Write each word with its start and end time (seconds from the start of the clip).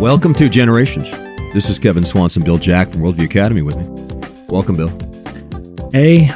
Welcome 0.00 0.32
to 0.34 0.48
Generations. 0.48 1.10
This 1.52 1.68
is 1.68 1.78
Kevin 1.78 2.04
Swanson, 2.04 2.44
Bill 2.44 2.58
Jack 2.58 2.88
from 2.90 3.00
Worldview 3.00 3.24
Academy 3.24 3.62
with 3.62 3.76
me. 3.76 3.86
Welcome, 4.48 4.76
Bill. 4.76 4.88
Hey, 5.92 6.30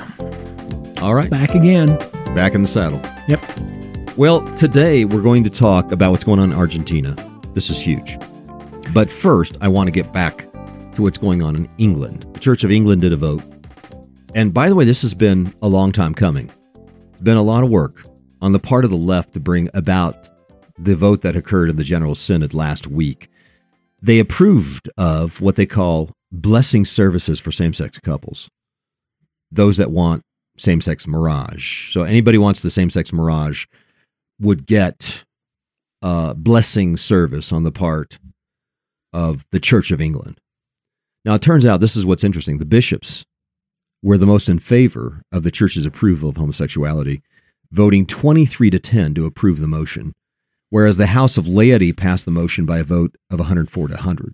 All 1.01 1.15
right, 1.15 1.31
back 1.31 1.55
again. 1.55 1.97
back 2.35 2.55
in 2.55 2.63
the 2.63 2.69
saddle. 2.69 3.01
Yep. 3.29 4.17
Well, 4.17 4.43
today 4.57 5.05
we're 5.05 5.23
going 5.23 5.45
to 5.45 5.51
talk 5.51 5.93
about 5.93 6.11
what's 6.11 6.25
going 6.25 6.41
on 6.41 6.51
in 6.53 6.59
Argentina. 6.59 7.15
This 7.55 7.71
is 7.71 7.81
huge. 7.81 8.19
But 8.93 9.11
first, 9.11 9.57
I 9.61 9.69
want 9.69 9.87
to 9.87 9.93
get 9.93 10.13
back 10.13 10.39
to 10.95 11.03
what's 11.03 11.19
going 11.19 11.43
on 11.43 11.55
in 11.55 11.69
England. 11.79 12.27
The 12.35 12.41
Church 12.41 12.65
of 12.65 12.71
England 12.71 13.03
did 13.03 13.13
a 13.13 13.17
vote. 13.17 13.43
And 14.35 14.53
by 14.53 14.69
the 14.69 14.75
way, 14.75 14.85
this 14.85 15.03
has 15.03 15.15
been 15.15 15.55
a 15.63 15.69
long 15.69 15.93
time 15.93 16.15
coming. 16.15 16.51
It's 17.13 17.23
been 17.23 17.37
a 17.37 17.43
lot 17.43 17.63
of 17.63 17.71
work 17.71 18.05
on 18.41 18.53
the 18.53 18.59
part 18.59 18.85
of 18.85 18.91
the 18.91 18.97
left 18.97 19.35
to 19.35 19.41
bring 19.41 19.69
about 19.75 20.29
the 20.79 20.97
vote 20.97 21.23
that 21.23 21.37
occurred 21.37 21.71
in 21.71 21.77
the 21.77 21.85
General 21.85 22.15
Synod 22.15 22.55
last 22.55 22.87
week. 22.89 23.29
They 24.03 24.19
approved 24.19 24.91
of 24.99 25.41
what 25.41 25.57
they 25.57 25.67
call 25.67 26.11
blessing 26.33 26.85
services 26.85 27.39
for 27.39 27.53
same 27.53 27.73
sex 27.73 27.99
couples. 27.99 28.49
Those 29.53 29.77
that 29.77 29.93
want 29.93 30.23
same 30.59 30.81
sex 30.81 31.07
mirage. 31.07 31.93
So 31.93 32.03
anybody 32.03 32.37
wants 32.37 32.63
the 32.63 32.71
same 32.71 32.91
sex 32.91 33.13
mirage 33.13 33.67
would 34.41 34.67
get 34.67 35.25
a 36.03 36.35
blessing 36.35 36.97
service 36.97 37.53
on 37.53 37.63
the 37.63 37.73
part 37.73 38.19
of 39.13 39.45
the 39.53 39.61
Church 39.61 39.91
of 39.91 40.01
England. 40.01 40.41
Now, 41.25 41.35
it 41.35 41.43
turns 41.43 41.65
out 41.65 41.81
this 41.81 41.97
is 41.97 42.05
what's 42.05 42.25
interesting. 42.25 42.59
The 42.59 42.65
bishops 42.65 43.25
were 44.03 44.19
the 44.19 44.27
most 44.27 44.49
in 44.49 44.59
favor 44.59 45.23
of 45.31 45.45
the 45.45 45.51
church's 45.53 45.87
approval 45.87 46.29
of 46.29 46.37
homosexuality, 46.37 47.23
voting 47.71 48.05
23 48.05 48.71
to 48.71 48.79
10 48.81 49.15
to 49.15 49.27
approve 49.27 49.61
the 49.61 49.69
motion, 49.69 50.13
whereas 50.73 50.97
the 50.97 51.07
House 51.09 51.37
of 51.37 51.47
Laity 51.47 51.93
passed 51.93 52.25
the 52.25 52.31
motion 52.31 52.65
by 52.65 52.79
a 52.79 52.85
vote 52.85 53.15
of 53.31 53.39
104 53.39 53.89
to 53.89 53.95
100. 53.95 54.33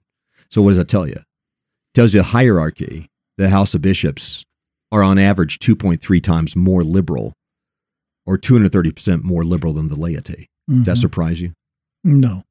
So, 0.51 0.63
what 0.63 0.71
does 0.71 0.77
that 0.77 0.89
tell 0.89 1.05
you? 1.07 1.15
It 1.17 1.25
tells 1.95 2.15
you 2.15 2.21
a 2.21 2.23
hierarchy. 2.23 3.09
The 3.39 3.51
House 3.51 3.75
of 3.75 3.83
Bishops 3.83 4.45
are 4.93 5.03
on 5.03 5.19
average 5.19 5.59
2.3 5.59 6.21
times 6.23 6.55
more 6.55 6.85
liberal 6.85 7.35
or 8.25 8.39
230% 8.39 9.25
more 9.25 9.45
liberal 9.45 9.73
than 9.73 9.89
the 9.89 9.99
laity. 9.99 10.47
Does 10.69 10.85
that 10.85 10.97
Mhm. 10.97 11.01
surprise 11.01 11.41
you? 11.41 11.53
No, 12.05 12.45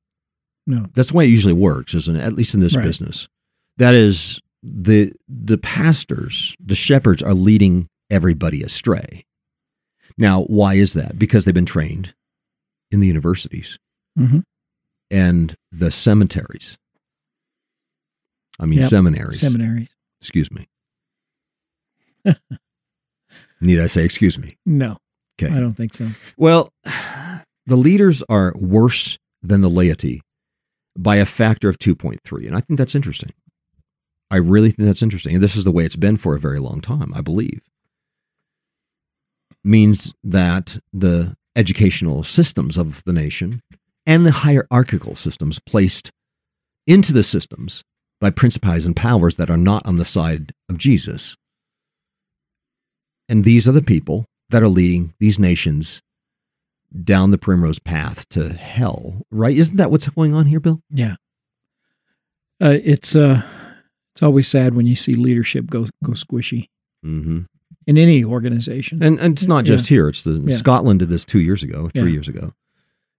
no. 0.65 0.87
That's 0.93 1.11
the 1.11 1.17
way 1.17 1.25
it 1.25 1.31
usually 1.31 1.53
works, 1.53 1.93
isn't 1.93 2.15
it? 2.15 2.21
At 2.21 2.33
least 2.33 2.53
in 2.53 2.59
this 2.59 2.75
Right. 2.75 2.83
business. 2.83 3.27
That 3.77 3.95
is 3.95 4.41
the 4.63 5.13
the 5.29 5.57
pastors, 5.57 6.55
the 6.59 6.75
shepherds 6.75 7.23
are 7.23 7.33
leading 7.33 7.87
everybody 8.09 8.61
astray. 8.63 9.23
Now, 10.17 10.43
why 10.43 10.73
is 10.73 10.93
that? 10.93 11.17
Because 11.17 11.45
they've 11.45 11.53
been 11.53 11.65
trained 11.65 12.13
in 12.91 12.99
the 12.99 13.07
universities 13.07 13.77
hmm 14.17 14.39
and 15.09 15.55
the 15.71 15.89
cemeteries. 15.91 16.77
I 18.59 18.65
mean 18.65 18.79
Yep. 18.79 18.89
seminaries. 18.89 19.39
Seminaries. 19.39 19.87
excuse 20.21 20.51
me. 20.51 20.67
Need 23.61 23.79
I 23.79 23.87
say 23.87 24.03
excuse 24.03 24.37
me? 24.37 24.57
No, 24.65 24.97
Okay. 25.41 25.53
I 25.53 25.59
don't 25.59 25.75
think 25.75 25.93
so. 25.93 26.09
Well, 26.37 26.71
the 27.65 27.75
leaders 27.77 28.23
are 28.29 28.53
worse 28.57 29.17
than 29.41 29.61
the 29.61 29.69
laity 29.69 30.21
by 30.97 31.17
a 31.17 31.25
factor 31.25 31.69
of 31.69 31.77
2.3. 31.79 32.47
And 32.47 32.55
I 32.55 32.59
think 32.61 32.77
that's 32.77 32.95
interesting. 32.95 33.31
I 34.29 34.37
really 34.37 34.71
think 34.71 34.87
that's 34.87 35.01
interesting. 35.03 35.35
And 35.35 35.43
this 35.43 35.55
is 35.55 35.63
the 35.63 35.71
way 35.71 35.85
it's 35.85 35.95
been 35.95 36.17
for 36.17 36.35
a 36.35 36.39
very 36.39 36.59
long 36.59 36.81
time, 36.81 37.13
I 37.13 37.21
believe. 37.21 37.61
Means 39.63 40.13
that 40.23 40.79
the 40.91 41.35
educational 41.57 42.23
systems 42.23 42.77
of 42.77 43.03
the 43.05 43.13
nation 43.13 43.61
and 44.05 44.25
the 44.25 44.31
hierarchical 44.31 45.15
systems 45.15 45.59
placed 45.59 46.11
into 46.85 47.11
the 47.11 47.23
systems 47.23 47.83
by 48.21 48.29
principalities 48.29 48.85
and 48.85 48.95
powers 48.95 49.35
that 49.35 49.49
are 49.49 49.57
not 49.57 49.85
on 49.85 49.97
the 49.97 50.05
side 50.05 50.53
of 50.69 50.77
Jesus. 50.77 51.35
And 53.27 53.43
these 53.43 53.67
are 53.67 53.73
the 53.73 53.81
people 53.81 54.25
that 54.49 54.63
are 54.63 54.69
leading 54.69 55.13
these 55.19 55.37
nations 55.37 56.01
down 57.03 57.31
the 57.31 57.37
primrose 57.37 57.79
path 57.79 58.27
to 58.29 58.53
hell, 58.53 59.21
right? 59.29 59.57
Isn't 59.57 59.75
that 59.75 59.91
what's 59.91 60.07
going 60.07 60.33
on 60.33 60.45
here, 60.45 60.61
Bill? 60.61 60.79
Yeah. 60.89 61.15
Uh, 62.61 62.77
it's 62.81 63.15
uh, 63.15 63.41
it's 64.15 64.23
always 64.23 64.47
sad 64.47 64.73
when 64.73 64.87
you 64.87 64.95
see 64.95 65.15
leadership 65.15 65.67
go 65.67 65.87
go 66.03 66.13
squishy 66.13 66.69
Mm-hmm. 67.05 67.39
In 67.87 67.97
any 67.97 68.23
organization. 68.23 69.01
And, 69.01 69.19
and 69.19 69.33
it's 69.33 69.47
not 69.47 69.65
just 69.65 69.87
here. 69.87 70.07
It's 70.09 70.23
the 70.23 70.43
Yeah. 70.45 70.55
Scotland 70.55 70.99
did 70.99 71.09
this 71.09 71.25
two 71.25 71.39
years 71.39 71.63
ago, 71.63 71.89
three 71.89 72.03
Yeah. 72.03 72.13
years 72.13 72.27
ago, 72.27 72.53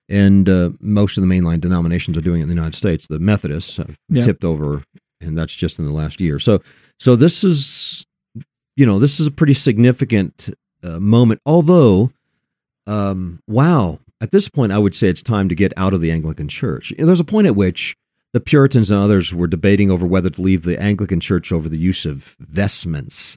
and 0.09 0.49
uh, 0.49 0.71
most 0.81 1.19
of 1.19 1.23
the 1.23 1.29
mainline 1.29 1.61
denominations 1.61 2.17
are 2.17 2.21
doing 2.23 2.41
it 2.41 2.45
in 2.45 2.49
the 2.49 2.55
United 2.55 2.75
States. 2.77 3.06
The 3.06 3.19
Methodists 3.19 3.77
have 3.79 3.97
Yeah. 4.11 4.21
tipped 4.23 4.45
over, 4.45 4.84
and 5.21 5.37
that's 5.37 5.55
just 5.56 5.79
in 5.79 5.87
the 5.87 5.93
last 5.93 6.21
year. 6.21 6.39
So, 6.39 6.61
so 7.01 7.17
this 7.17 7.43
is, 7.45 8.06
you 8.77 8.87
know, 8.87 8.99
this 8.99 9.19
is 9.19 9.27
a 9.27 9.31
pretty 9.33 9.55
significant 9.55 10.51
uh, 10.85 11.00
moment. 11.00 11.41
Although, 11.45 12.12
um, 12.87 13.41
wow, 13.49 13.99
at 14.21 14.31
this 14.31 14.49
point, 14.49 14.71
I 14.73 14.79
would 14.79 14.95
say 14.95 15.09
it's 15.09 15.23
time 15.23 15.49
to 15.49 15.55
get 15.55 15.73
out 15.77 15.95
of 15.95 16.00
the 16.00 16.11
Anglican 16.12 16.49
Church. 16.49 16.91
You 16.91 16.99
know, 16.99 17.06
there's 17.06 17.21
a 17.21 17.25
point 17.25 17.47
at 17.47 17.56
which 17.56 17.97
the 18.33 18.41
Puritans 18.41 18.91
and 18.91 19.00
others 19.00 19.33
were 19.35 19.47
debating 19.47 19.91
over 19.91 20.06
whether 20.06 20.31
to 20.31 20.43
leave 20.43 20.62
the 20.62 20.81
Anglican 20.81 21.19
Church 21.21 21.50
over 21.53 21.69
the 21.69 21.79
use 21.79 22.05
of 22.06 22.37
vestments 22.39 23.37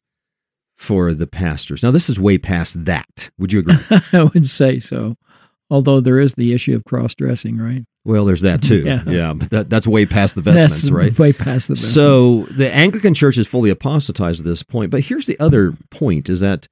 for 0.81 1.13
the 1.13 1.27
pastors. 1.27 1.83
Now, 1.83 1.91
this 1.91 2.09
is 2.09 2.19
way 2.19 2.39
past 2.39 2.85
that. 2.85 3.29
Would 3.37 3.53
you 3.53 3.59
agree? 3.59 3.77
I 4.13 4.23
would 4.23 4.47
say 4.47 4.79
so. 4.79 5.15
Although 5.69 6.01
there 6.01 6.19
is 6.19 6.33
the 6.33 6.53
issue 6.53 6.75
of 6.75 6.83
cross 6.85 7.13
dressing, 7.13 7.57
right? 7.57 7.85
well, 8.03 8.25
there's 8.25 8.41
that 8.41 8.63
too. 8.63 8.81
Yeah. 8.85 9.03
Yeah, 9.05 9.33
but 9.33 9.51
that, 9.51 9.69
that's 9.69 9.85
way 9.85 10.07
past 10.07 10.33
the 10.33 10.41
vestments, 10.41 10.81
That's 10.81 10.91
right? 10.91 11.17
Way 11.19 11.33
past 11.33 11.67
the 11.67 11.75
vestments. 11.75 11.93
So 11.93 12.45
the 12.51 12.73
Anglican 12.73 13.13
Church 13.13 13.37
is 13.37 13.47
fully 13.47 13.69
apostatized 13.69 14.39
at 14.39 14.45
this 14.45 14.63
point. 14.63 14.89
But 14.89 15.01
here's 15.01 15.27
the 15.27 15.39
other 15.39 15.77
point: 15.91 16.29
is 16.29 16.39
that 16.39 16.67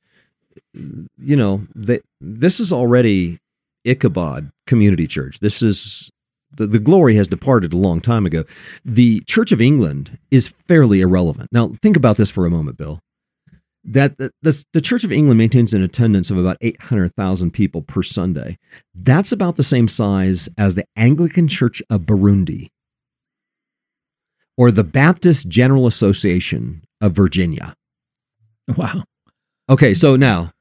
you 0.74 1.36
know 1.36 1.68
that 1.76 2.02
this 2.20 2.59
is 2.59 2.74
already 2.74 3.38
Ichabod 3.86 4.50
Community 4.66 5.06
Church. 5.06 5.40
This 5.40 5.62
is 5.62 6.09
the, 6.52 6.66
the 6.66 6.80
glory 6.80 7.14
has 7.16 7.28
departed 7.28 7.74
a 7.74 7.78
long 7.78 8.02
time 8.02 8.26
ago. 8.26 8.44
The 8.84 9.22
Church 9.28 9.52
of 9.52 9.62
England 9.62 10.18
is 10.31 10.47
fairly 10.68 11.02
irrelevant. 11.02 11.50
Now, 11.52 11.74
think 11.84 11.96
about 11.96 12.18
this 12.18 12.31
for 12.31 12.47
a 12.47 12.50
moment, 12.50 12.78
Bill. 12.78 13.00
That 13.85 14.17
the, 14.17 14.31
the, 14.41 14.66
the 14.73 14.81
Church 14.81 15.03
of 15.03 15.12
England 15.12 15.38
maintains 15.38 15.73
an 15.73 15.81
attendance 15.81 16.29
of 16.29 16.38
about 16.38 16.57
800,000 16.62 17.51
people 17.51 17.81
per 17.81 18.03
Sunday. 18.03 18.57
That's 18.94 19.31
about 19.31 19.56
the 19.56 19.63
same 19.63 19.88
size 19.88 20.50
as 20.57 20.75
the 20.75 20.85
Anglican 20.95 21.47
Church 21.47 21.81
of 21.90 22.01
Burundi 22.01 22.67
or 24.57 24.72
the 24.72 24.84
Baptist 24.84 25.47
General 25.47 25.88
Association 25.88 26.84
of 27.00 27.13
Virginia. 27.13 27.73
wow. 28.78 29.06
Okay, 29.69 29.94
so 29.94 30.17
now, 30.17 30.51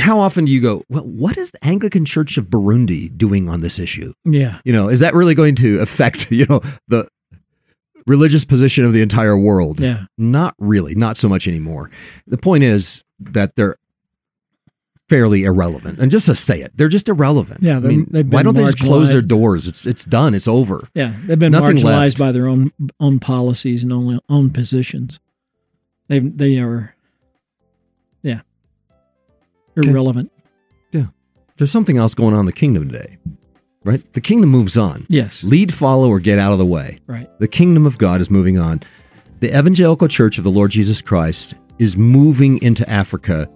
how 0.00 0.18
often 0.18 0.44
do 0.44 0.52
you 0.52 0.60
go, 0.60 0.82
well, 0.88 1.04
what 1.04 1.36
is 1.36 1.50
the 1.52 1.64
Anglican 1.64 2.04
Church 2.04 2.36
of 2.36 2.46
Burundi 2.46 3.16
doing 3.16 3.48
on 3.48 3.60
this 3.60 3.78
issue? 3.78 4.12
Yeah. 4.24 4.60
You 4.64 4.72
know, 4.72 4.88
is 4.88 5.00
that 5.00 5.14
really 5.14 5.34
going 5.34 5.54
to 5.56 5.78
affect, 5.80 6.30
you 6.32 6.46
know, 6.46 6.60
the 6.88 7.08
religious 8.06 8.44
position 8.44 8.84
of 8.84 8.92
the 8.92 9.02
entire 9.02 9.36
world? 9.36 9.80
Yeah. 9.80 10.04
Not 10.18 10.54
really, 10.58 10.94
not 10.94 11.16
so 11.16 11.28
much 11.28 11.46
anymore. 11.48 11.90
The 12.26 12.38
point 12.38 12.64
is 12.64 13.04
that 13.18 13.56
they're 13.56 13.76
fairly 15.08 15.44
irrelevant. 15.44 15.98
And 15.98 16.10
just 16.10 16.26
to 16.26 16.34
say 16.34 16.60
it, 16.60 16.72
they're 16.76 16.88
just 16.88 17.08
irrelevant. 17.08 17.62
Yeah, 17.62 17.76
I 17.76 17.80
mean, 17.80 18.06
they've 18.10 18.26
why 18.26 18.42
don't 18.42 18.54
they 18.54 18.64
just 18.64 18.80
close 18.80 19.12
their 19.12 19.22
doors? 19.22 19.66
It's 19.66 19.86
it's 19.86 20.04
done. 20.04 20.34
It's 20.34 20.48
over. 20.48 20.88
Yeah. 20.94 21.12
They've 21.24 21.38
been 21.38 21.52
Nothing 21.52 21.76
marginalized 21.78 21.84
left. 21.84 22.18
by 22.18 22.32
their 22.32 22.48
own 22.48 22.72
own 23.00 23.20
policies 23.20 23.82
and 23.82 23.92
own 23.92 24.20
own 24.28 24.50
positions. 24.50 25.20
They 26.08 26.18
they 26.18 26.58
are. 26.58 26.94
Yeah. 28.22 28.40
Okay. 29.78 29.88
Irrelevant. 29.88 30.32
There's 31.58 31.70
something 31.70 31.96
else 31.96 32.14
going 32.14 32.34
on 32.34 32.40
in 32.40 32.44
the 32.46 32.52
kingdom 32.52 32.90
today, 32.90 33.16
right? 33.86 34.12
The 34.12 34.20
kingdom 34.20 34.50
moves 34.50 34.76
on. 34.76 35.06
Yes. 35.08 35.42
Lead, 35.44 35.72
follow, 35.72 36.08
or 36.08 36.20
get 36.20 36.38
out 36.38 36.52
of 36.52 36.58
the 36.58 36.66
way. 36.66 36.98
Right. 37.06 37.30
The 37.38 37.48
kingdom 37.48 37.86
of 37.86 37.96
God 37.96 38.20
is 38.20 38.30
moving 38.30 38.58
on. 38.58 38.82
The 39.40 39.56
evangelical 39.56 40.08
church 40.08 40.38
of 40.38 40.44
the 40.44 40.50
Lord 40.50 40.70
Jesus 40.72 41.00
Christ 41.00 41.54
is 41.78 41.96
moving 41.96 42.60
into 42.62 42.88
Africa 42.90 43.48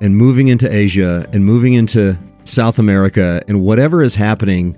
and 0.00 0.16
moving 0.16 0.48
into 0.48 0.72
Asia 0.72 1.28
and 1.32 1.44
moving 1.44 1.74
into 1.74 2.16
South 2.44 2.78
America. 2.78 3.42
And 3.48 3.62
whatever 3.62 4.02
is 4.02 4.14
happening 4.14 4.76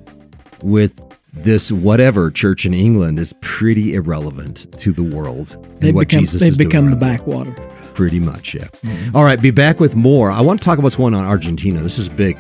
with 0.63 1.03
this 1.33 1.71
whatever 1.71 2.31
church 2.31 2.65
in 2.65 2.73
England 2.73 3.19
is 3.19 3.35
pretty 3.41 3.95
irrelevant 3.95 4.73
to 4.79 4.93
the 4.93 5.03
world 5.03 5.55
and 5.55 5.79
They've 5.81 5.95
what 5.95 6.09
become 6.09 6.21
Jesus 6.23 6.41
they've 6.41 6.57
become 6.57 6.91
the 6.91 6.97
backwater. 6.97 7.53
Pretty 7.93 8.21
much, 8.21 8.55
yeah. 8.55 8.69
All 9.15 9.25
right, 9.25 9.41
be 9.41 9.51
back 9.51 9.81
with 9.81 9.97
more. 9.97 10.31
I 10.31 10.41
want 10.43 10.61
to 10.61 10.65
talk 10.65 10.79
about 10.79 10.85
what's 10.85 10.97
going 10.97 11.15
on 11.15 11.25
in 11.25 11.31
Argentina. 11.31 11.81
This 11.81 11.99
is 11.99 12.09
big, 12.11 12.39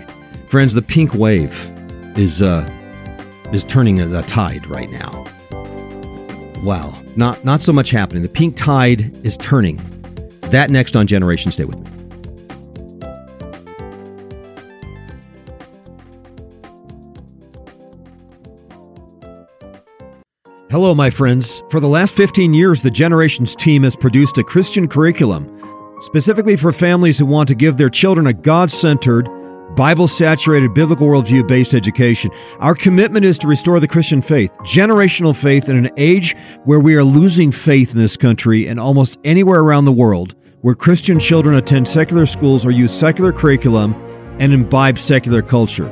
friends. 0.49 0.75
The 0.75 0.83
pink 0.83 1.15
wave 1.15 1.71
is 2.19 2.43
uh, 2.43 2.69
is 3.53 3.65
turning 3.65 4.01
a, 4.01 4.23
tide 4.23 4.67
right 4.67 4.91
now. 4.91 5.25
Wow, 6.63 7.01
not 7.17 7.45
not 7.45 7.63
so 7.63 7.73
much 7.73 7.91
happening. 7.91 8.23
The 8.23 8.29
pink 8.29 8.57
tide 8.57 9.15
is 9.25 9.37
turning. 9.37 9.77
That 10.51 10.71
next 10.71 10.97
on 10.97 11.07
Generation. 11.07 11.53
Stay 11.53 11.65
with 11.65 11.79
me. 11.79 11.97
Hello, 20.71 20.95
my 20.95 21.11
friends. 21.11 21.62
For 21.71 21.81
the 21.81 21.89
last 21.89 22.15
15 22.15 22.53
years, 22.53 22.83
the 22.83 22.91
Generations 22.91 23.57
team 23.57 23.83
has 23.85 23.97
produced 23.97 24.37
a 24.37 24.45
Christian 24.45 24.89
curriculum 24.89 25.53
specifically 26.01 26.57
for 26.57 26.73
families 26.73 27.19
who 27.19 27.27
want 27.27 27.49
to 27.49 27.55
give 27.55 27.77
their 27.77 27.89
children 27.89 28.27
a 28.27 28.33
God 28.33 28.71
centered, 28.71 29.29
Bible 29.76 30.08
saturated, 30.08 30.73
biblical 30.73 31.06
worldview 31.06 31.46
based 31.46 31.75
education. 31.75 32.31
Our 32.61 32.75
commitment 32.75 33.26
is 33.26 33.38
to 33.40 33.46
restore 33.46 33.78
the 33.78 33.87
Christian 33.87 34.23
faith, 34.23 34.50
generational 34.62 35.37
faith, 35.37 35.69
in 35.69 35.76
an 35.76 35.90
age 35.99 36.34
where 36.64 36.81
we 36.81 36.96
are 36.96 37.05
losing 37.05 37.52
faith 37.52 37.93
in 37.93 37.99
this 37.99 38.17
country 38.17 38.67
and 38.67 38.81
almost 38.81 39.19
anywhere 39.23 39.61
around 39.61 39.84
the 39.84 39.93
world 39.93 40.34
where 40.62 40.75
Christian 40.75 41.20
children 41.20 41.56
attend 41.56 41.87
secular 41.87 42.25
schools 42.25 42.64
or 42.64 42.70
use 42.70 42.90
secular 42.90 43.32
curriculum 43.32 43.94
and 44.40 44.52
imbibe 44.52 44.99
secular 44.99 45.43
culture. 45.43 45.88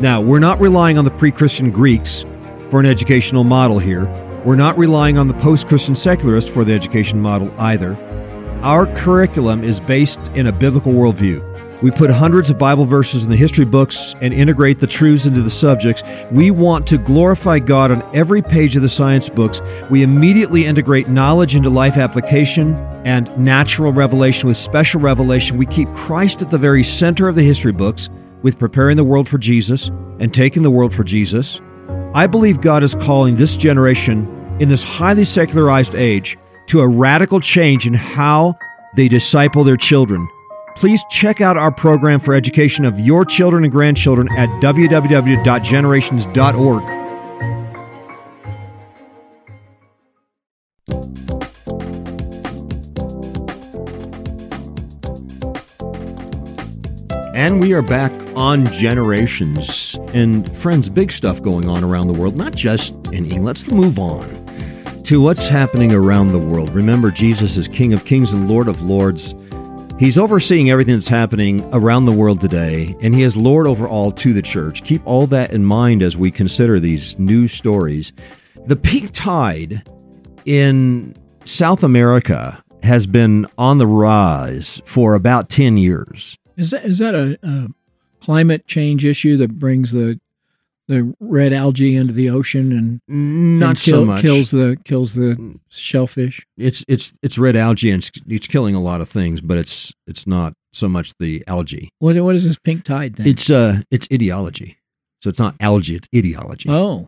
Now, 0.00 0.20
we're 0.20 0.38
not 0.38 0.60
relying 0.60 0.96
on 0.96 1.04
the 1.04 1.10
pre 1.10 1.32
Christian 1.32 1.72
Greeks 1.72 2.24
for 2.70 2.78
an 2.78 2.86
educational 2.86 3.42
model 3.42 3.80
here. 3.80 4.06
We're 4.44 4.54
not 4.54 4.78
relying 4.78 5.18
on 5.18 5.26
the 5.26 5.34
post 5.34 5.66
Christian 5.66 5.96
secularists 5.96 6.48
for 6.48 6.64
the 6.64 6.72
education 6.72 7.20
model 7.20 7.52
either. 7.58 7.96
Our 8.62 8.86
curriculum 8.94 9.64
is 9.64 9.80
based 9.80 10.20
in 10.28 10.46
a 10.46 10.52
biblical 10.52 10.92
worldview. 10.92 11.45
We 11.82 11.90
put 11.90 12.10
hundreds 12.10 12.48
of 12.48 12.58
Bible 12.58 12.86
verses 12.86 13.24
in 13.24 13.30
the 13.30 13.36
history 13.36 13.66
books 13.66 14.14
and 14.22 14.32
integrate 14.32 14.78
the 14.78 14.86
truths 14.86 15.26
into 15.26 15.42
the 15.42 15.50
subjects. 15.50 16.02
We 16.30 16.50
want 16.50 16.86
to 16.86 16.96
glorify 16.96 17.58
God 17.58 17.90
on 17.90 18.02
every 18.16 18.40
page 18.40 18.76
of 18.76 18.82
the 18.82 18.88
science 18.88 19.28
books. 19.28 19.60
We 19.90 20.02
immediately 20.02 20.64
integrate 20.64 21.08
knowledge 21.08 21.54
into 21.54 21.68
life 21.68 21.98
application 21.98 22.74
and 23.04 23.36
natural 23.36 23.92
revelation 23.92 24.48
with 24.48 24.56
special 24.56 25.02
revelation. 25.02 25.58
We 25.58 25.66
keep 25.66 25.92
Christ 25.94 26.40
at 26.40 26.50
the 26.50 26.58
very 26.58 26.82
center 26.82 27.28
of 27.28 27.34
the 27.34 27.42
history 27.42 27.72
books 27.72 28.08
with 28.42 28.58
preparing 28.58 28.96
the 28.96 29.04
world 29.04 29.28
for 29.28 29.38
Jesus 29.38 29.88
and 30.18 30.32
taking 30.32 30.62
the 30.62 30.70
world 30.70 30.94
for 30.94 31.04
Jesus. 31.04 31.60
I 32.14 32.26
believe 32.26 32.62
God 32.62 32.82
is 32.82 32.94
calling 32.94 33.36
this 33.36 33.56
generation 33.56 34.26
in 34.60 34.70
this 34.70 34.82
highly 34.82 35.26
secularized 35.26 35.94
age 35.94 36.38
to 36.68 36.80
a 36.80 36.88
radical 36.88 37.40
change 37.40 37.86
in 37.86 37.92
how 37.92 38.56
they 38.96 39.08
disciple 39.08 39.62
their 39.62 39.76
children. 39.76 40.26
Please 40.76 41.02
check 41.08 41.40
out 41.40 41.56
our 41.56 41.72
program 41.72 42.20
for 42.20 42.34
education 42.34 42.84
of 42.84 43.00
your 43.00 43.24
children 43.24 43.64
and 43.64 43.72
grandchildren 43.72 44.28
at 44.36 44.50
www.generations.org. 44.62 46.82
And 57.34 57.60
we 57.60 57.74
are 57.74 57.82
back 57.82 58.12
on 58.34 58.66
Generations. 58.72 59.98
And 60.12 60.50
friends, 60.56 60.88
big 60.88 61.12
stuff 61.12 61.42
going 61.42 61.68
on 61.68 61.84
around 61.84 62.08
the 62.08 62.18
world, 62.18 62.36
not 62.36 62.54
just 62.54 62.94
in 63.08 63.24
England. 63.24 63.44
Let's 63.44 63.70
move 63.70 63.98
on 63.98 64.26
to 65.04 65.20
what's 65.20 65.48
happening 65.48 65.92
around 65.92 66.32
the 66.32 66.38
world. 66.38 66.70
Remember, 66.70 67.10
Jesus 67.10 67.56
is 67.56 67.68
King 67.68 67.92
of 67.92 68.04
Kings 68.04 68.32
and 68.32 68.48
Lord 68.48 68.68
of 68.68 68.82
Lords. 68.82 69.34
He's 69.98 70.18
overseeing 70.18 70.68
everything 70.68 70.94
that's 70.94 71.08
happening 71.08 71.66
around 71.72 72.04
the 72.04 72.12
world 72.12 72.38
today, 72.38 72.94
and 73.00 73.14
He 73.14 73.22
is 73.22 73.34
Lord 73.34 73.66
over 73.66 73.88
all 73.88 74.12
to 74.12 74.34
the 74.34 74.42
church. 74.42 74.84
Keep 74.84 75.00
all 75.06 75.26
that 75.28 75.52
in 75.52 75.64
mind 75.64 76.02
as 76.02 76.18
we 76.18 76.30
consider 76.30 76.78
these 76.78 77.18
news 77.18 77.52
stories. 77.52 78.12
The 78.66 78.76
pink 78.76 79.12
tide 79.14 79.88
in 80.44 81.14
South 81.46 81.82
America 81.82 82.62
has 82.82 83.06
been 83.06 83.46
on 83.56 83.78
the 83.78 83.86
rise 83.86 84.82
for 84.84 85.14
about 85.14 85.48
10 85.48 85.78
years. 85.78 86.36
Is 86.58 86.72
that 86.72 86.84
is 86.84 86.98
that 86.98 87.14
a, 87.14 87.38
a 87.42 87.68
climate 88.20 88.66
change 88.66 89.04
issue 89.06 89.38
that 89.38 89.58
brings 89.58 89.92
the 89.92 90.20
the 90.88 91.14
red 91.20 91.52
algae 91.52 91.96
into 91.96 92.12
the 92.12 92.30
ocean 92.30 92.72
and 92.72 93.00
not 93.60 93.68
and 93.68 93.78
kill, 93.78 94.00
so 94.00 94.04
much 94.04 94.22
kills 94.22 94.50
the 94.50 94.76
kills 94.84 95.14
the 95.14 95.58
shellfish. 95.68 96.46
It's 96.56 96.84
it's 96.88 97.12
it's 97.22 97.38
red 97.38 97.56
algae 97.56 97.90
and 97.90 98.02
it's, 98.02 98.20
it's, 98.26 98.46
killing 98.46 98.74
a 98.74 98.80
lot 98.80 99.00
of 99.00 99.08
things, 99.08 99.40
but 99.40 99.58
it's 99.58 99.92
it's 100.06 100.26
not 100.26 100.54
so 100.72 100.88
much 100.88 101.12
the 101.18 101.42
algae. 101.46 101.90
What 101.98 102.16
what 102.20 102.34
is 102.34 102.46
this 102.46 102.58
pink 102.58 102.84
tide 102.84 103.16
then? 103.16 103.26
It's 103.26 103.50
uh 103.50 103.82
it's 103.90 104.08
ideology. 104.12 104.78
So 105.22 105.30
it's 105.30 105.38
not 105.38 105.56
algae, 105.60 105.96
it's 105.96 106.08
ideology. 106.14 106.68
Oh, 106.70 107.06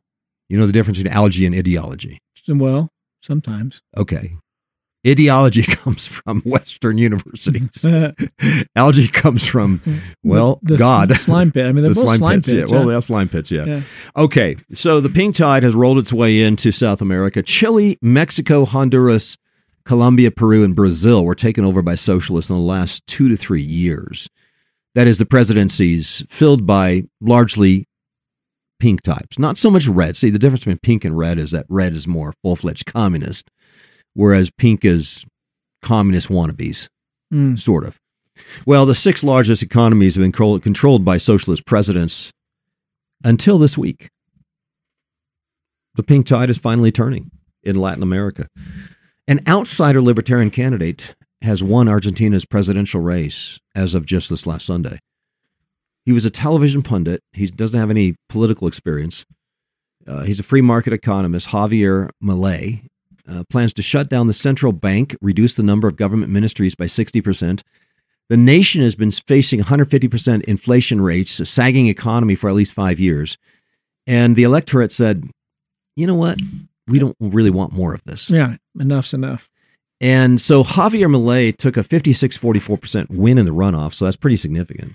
you 0.49 0.59
know 0.59 0.67
the 0.67 0.73
difference 0.73 0.99
between 0.99 1.13
algae 1.13 1.47
and 1.47 1.55
ideology. 1.55 2.19
Well, 2.49 2.89
sometimes. 3.23 3.81
Okay, 3.97 4.33
ideology 5.07 5.63
comes 5.67 6.07
from 6.07 6.43
Western 6.43 6.99
universities. 6.99 7.85
Algae 8.77 9.09
comes 9.09 9.47
from 9.47 9.81
well, 10.23 10.59
the, 10.63 10.73
the 10.73 10.79
God. 10.79 11.13
Slime 11.15 11.53
pit. 11.53 11.67
I 11.67 11.73
mean, 11.73 11.85
the 11.89 11.95
slime, 11.95 12.19
slime 12.19 12.39
pits. 12.39 12.51
pits 12.51 12.71
yeah. 12.71 12.79
Well, 12.79 12.91
yeah, 12.91 13.01
slime 13.01 13.29
pits. 13.29 13.51
Yeah. 13.51 13.65
yeah. 13.65 13.83
Okay. 14.17 14.57
So 14.73 15.01
the 15.01 15.11
pink 15.11 15.37
tide 15.37 15.63
has 15.63 15.75
rolled 15.75 15.99
its 15.99 16.13
way 16.13 16.43
into 16.43 16.73
South 16.73 17.01
America. 17.01 17.43
Chile, 17.43 17.99
Mexico, 18.03 18.65
Honduras, 18.65 19.37
Colombia, 19.85 20.31
Peru, 20.31 20.65
and 20.65 20.77
Brazil 20.77 21.25
were 21.25 21.35
taken 21.35 21.65
over 21.65 21.83
by 21.83 21.95
socialists 21.95 22.51
in 22.51 22.57
the 22.57 22.63
last 22.63 23.07
two 23.07 23.29
to 23.29 23.37
three 23.37 23.63
years. 23.63 24.29
That 24.95 25.07
is, 25.07 25.19
the 25.19 25.27
presidencies 25.27 26.25
filled 26.29 26.67
by 26.67 27.05
largely 27.21 27.87
pink 28.81 29.03
types, 29.03 29.39
not 29.39 29.57
so 29.57 29.71
much 29.71 29.87
red. 29.87 30.17
See, 30.17 30.31
the 30.31 30.39
difference 30.39 30.61
between 30.61 30.79
pink 30.79 31.05
and 31.05 31.17
red 31.17 31.39
is 31.39 31.53
that 31.53 31.67
red 31.69 31.95
is 31.95 32.07
more 32.07 32.35
full 32.43 32.57
fledged 32.57 32.87
communist 32.87 33.51
whereas 34.19 34.51
pink 34.51 34.85
is 34.85 35.25
communist 35.81 36.27
wannabes, 36.27 36.89
mm. 37.33 37.57
sort 37.57 37.87
of. 37.87 37.97
Well, 38.67 38.85
the 38.85 38.97
six 38.97 39.23
largest 39.23 39.63
economies 39.63 40.17
have 40.17 40.23
been 40.23 40.33
controlled 40.61 41.05
by 41.05 41.19
socialist 41.19 41.65
presidents 41.67 42.33
until 43.23 43.59
this 43.59 43.79
week. 43.79 44.11
The 45.95 46.03
pink 46.03 46.27
tide 46.27 46.51
is 46.51 46.59
finally 46.59 46.91
turning 46.91 47.31
in 47.63 47.77
Latin 47.77 48.03
America. 48.03 48.49
An 49.29 49.41
outsider 49.47 50.03
libertarian 50.03 50.51
candidate 50.51 51.15
has 51.43 51.63
won 51.63 51.89
Argentina's 51.89 52.45
presidential 52.45 53.01
race 53.01 53.61
as 53.77 53.95
of 53.95 54.05
just 54.05 54.31
this 54.31 54.49
last 54.49 54.67
Sunday. 54.67 54.99
He 56.05 56.11
was 56.11 56.27
a 56.27 56.31
television 56.31 56.83
pundit. 56.83 57.23
He 57.33 57.47
doesn't 57.47 57.79
have 57.79 57.91
any 57.91 58.17
political 58.29 58.67
experience. 58.67 59.25
Uh, 60.09 60.23
he's 60.23 60.41
a 60.41 60.45
free 60.45 60.63
market 60.63 60.93
economist, 60.93 61.49
Javier 61.49 62.09
Milei, 62.21 62.89
uh, 63.29 63.45
plans 63.51 63.73
to 63.75 63.83
shut 63.83 64.09
down 64.09 64.27
the 64.27 64.35
central 64.35 64.73
bank, 64.73 65.17
reduce 65.21 65.57
the 65.57 65.63
number 65.63 65.87
of 65.89 65.97
government 65.97 66.33
ministries 66.33 66.75
by 66.75 66.87
60%. 66.87 67.63
The 68.29 68.37
nation 68.37 68.83
has 68.83 68.95
been 68.95 69.11
facing 69.11 69.61
150% 69.61 70.45
inflation 70.45 71.01
rates, 71.01 71.41
a 71.41 71.47
sagging 71.47 71.89
economy 71.89 72.35
for 72.35 72.49
at 72.49 72.57
least 72.57 72.75
five 72.75 73.01
years. 73.01 73.39
And 74.07 74.37
the 74.37 74.43
electorate 74.43 74.93
said, 74.93 75.29
you 75.97 76.07
know 76.07 76.15
what? 76.15 76.39
We 76.87 76.99
don't 76.99 77.17
really 77.21 77.51
want 77.51 77.73
more 77.73 77.95
of 77.95 78.03
this. 78.05 78.31
Yeah, 78.31 78.57
enough's 78.79 79.15
enough. 79.15 79.49
And 80.01 80.41
so 80.41 80.63
Javier 80.63 81.11
Milei 81.11 81.57
took 81.57 81.77
a 81.77 81.83
56 81.83 82.39
44% 82.39 83.11
win 83.11 83.39
in 83.39 83.47
the 83.47 83.53
runoff, 83.53 83.95
so 83.95 84.05
that's 84.05 84.17
pretty 84.17 84.37
significant. 84.37 84.95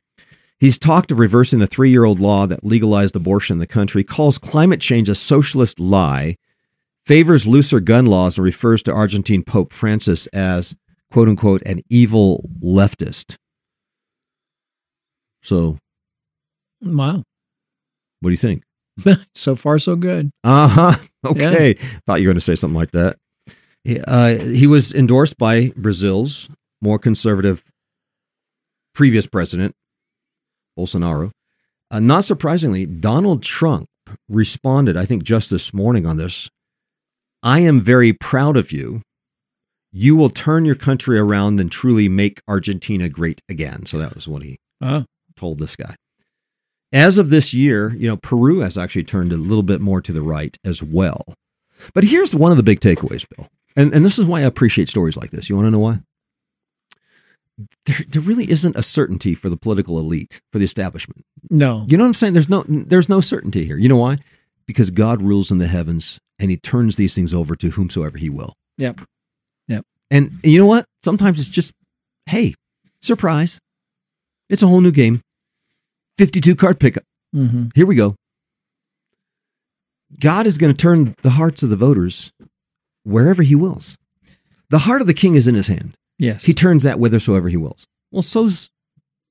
He's 0.60 0.78
talked 0.78 1.12
of 1.12 1.20
reversing 1.20 1.60
the 1.60 1.68
three 1.68 1.90
year 1.90 2.06
old 2.06 2.20
law 2.20 2.48
that 2.48 2.63
legalized 2.63 3.16
abortion 3.16 3.56
in 3.56 3.60
the 3.60 3.68
country, 3.68 4.04
calls 4.04 4.38
climate 4.38 4.80
change 4.80 5.10
a 5.10 5.16
socialist 5.16 5.80
lie, 5.80 6.38
favors 7.06 7.46
looser 7.46 7.80
gun 7.80 8.06
laws 8.06 8.38
and 8.38 8.46
refers 8.46 8.82
to 8.84 8.94
Argentine 8.94 9.44
Pope 9.44 9.74
Francis 9.74 10.28
as, 10.28 10.76
quote 11.12 11.28
unquote, 11.28 11.62
an 11.66 11.82
evil 11.90 12.50
leftist. 12.62 13.36
So, 15.42 15.78
wow. 16.82 17.24
What 18.22 18.30
do 18.30 18.32
you 18.32 18.38
think? 18.38 18.64
so 19.36 19.56
far, 19.56 19.80
so 19.80 19.96
good. 19.96 20.32
Uh 20.44 20.68
huh. 20.68 20.96
Okay. 21.26 21.76
Yeah. 21.80 21.88
Thought 22.06 22.22
you 22.22 22.28
were 22.28 22.34
going 22.34 22.38
to 22.38 22.42
say 22.42 22.56
something 22.56 22.76
like 22.78 22.92
that. 22.92 23.18
Uh, 24.08 24.36
he 24.36 24.68
was 24.68 24.94
endorsed 24.94 25.38
by 25.38 25.72
Brazil's 25.76 26.50
more 26.82 27.00
conservative 27.00 27.64
previous 28.94 29.26
president, 29.26 29.74
Bolsonaro. 30.78 31.32
Uh, 31.92 32.00
not 32.00 32.24
surprisingly, 32.24 32.86
Donald 32.86 33.44
Trump 33.44 33.88
responded, 34.30 34.98
I 34.98 35.06
think, 35.06 35.24
just 35.24 35.50
this 35.50 35.74
morning 35.74 36.06
on 36.06 36.18
this 36.18 36.50
I 37.44 37.60
am 37.60 37.82
very 37.82 38.14
proud 38.14 38.56
of 38.58 38.72
you. 38.72 39.02
You 39.92 40.16
will 40.16 40.30
turn 40.30 40.66
your 40.66 40.76
country 40.76 41.20
around 41.20 41.60
and 41.60 41.72
truly 41.72 42.10
make 42.10 42.42
Argentina 42.48 43.10
great 43.10 43.42
again. 43.48 43.86
So 43.86 44.00
that 44.00 44.16
was 44.16 44.28
what 44.28 44.42
he 44.42 44.58
uh-huh. 44.82 45.04
told 45.36 45.60
this 45.60 45.76
guy. 45.76 45.96
As 46.92 47.18
of 47.18 47.30
this 47.30 47.54
year, 47.54 47.94
you 47.96 48.08
know, 48.08 48.18
Peru 48.18 48.60
has 48.60 48.78
actually 48.78 49.04
turned 49.04 49.32
a 49.32 49.38
little 49.38 49.64
bit 49.64 49.82
more 49.82 50.02
to 50.02 50.14
the 50.14 50.22
right 50.22 50.58
as 50.64 50.82
well. 50.82 51.24
But 51.94 52.06
here's 52.06 52.34
one 52.34 52.52
of 52.52 52.58
the 52.58 52.64
big 52.64 52.80
takeaways, 52.80 53.28
Bill. 53.36 53.48
And, 53.76 53.94
and 53.94 54.06
this 54.06 54.18
is 54.18 54.26
why 54.26 54.40
I 54.40 54.44
appreciate 54.44 54.90
stories 54.90 55.18
like 55.18 55.32
this. 55.32 55.50
You 55.50 55.56
want 55.56 55.68
to 55.68 55.72
know 55.72 55.80
why? 55.80 56.00
There, 57.86 57.98
there 58.08 58.22
really 58.22 58.50
isn't 58.50 58.76
a 58.76 58.84
certainty 58.84 59.36
for 59.36 59.50
the 59.50 59.58
political 59.58 60.00
elite, 60.00 60.42
for 60.52 60.60
the 60.60 60.66
establishment. 60.66 61.26
No. 61.50 61.86
You 61.88 61.98
know 61.98 62.04
what 62.04 62.10
I'm 62.10 62.14
saying? 62.14 62.34
There's 62.34 62.50
no 62.50 62.64
there's 62.68 63.10
no 63.10 63.22
certainty 63.22 63.66
here. 63.66 63.78
You 63.78 63.90
know 63.90 63.98
why? 63.98 64.18
Because 64.65 64.91
God 64.91 65.22
rules 65.22 65.51
in 65.51 65.58
the 65.58 65.67
heavens 65.67 66.20
and 66.39 66.50
he 66.50 66.58
turns 66.58 66.96
these 66.96 67.13
things 67.13 67.34
over 67.34 67.55
to 67.55 67.72
whomsoever 67.72 68.17
he 68.17 68.29
will. 68.29 68.53
Yep. 68.77 69.01
Yep. 69.67 69.86
And 70.10 70.39
you 70.43 70.58
know 70.60 70.65
what? 70.65 70.86
Sometimes 71.03 71.39
it's 71.39 71.50
just, 71.50 71.74
hey, 72.25 72.55
surprise. 73.01 73.60
It's 74.50 74.63
a 74.63 74.67
whole 74.67 74.82
new 74.82 74.91
game. 74.91 75.22
52 76.17 76.55
card 76.55 76.79
pickup. 76.79 77.03
Mm-hmm. 77.36 77.67
Here 77.75 77.86
we 77.86 77.96
go. 77.96 78.15
God 80.20 80.46
is 80.46 80.58
going 80.58 80.72
to 80.72 80.77
turn 80.77 81.15
the 81.24 81.32
hearts 81.32 81.63
of 81.63 81.70
the 81.70 81.75
voters 81.75 82.32
wherever 83.03 83.41
he 83.41 83.55
wills. 83.55 83.98
The 84.70 84.79
heart 84.79 85.01
of 85.01 85.08
the 85.08 85.13
king 85.13 85.36
is 85.36 85.48
in 85.48 85.55
his 85.55 85.67
hand. 85.67 85.96
Yes. 86.20 86.43
He 86.43 86.53
turns 86.53 86.84
that 86.84 86.98
whithersoever 86.98 87.50
he 87.50 87.58
wills. 87.58 87.86
Well, 88.12 88.22
so's 88.22 88.70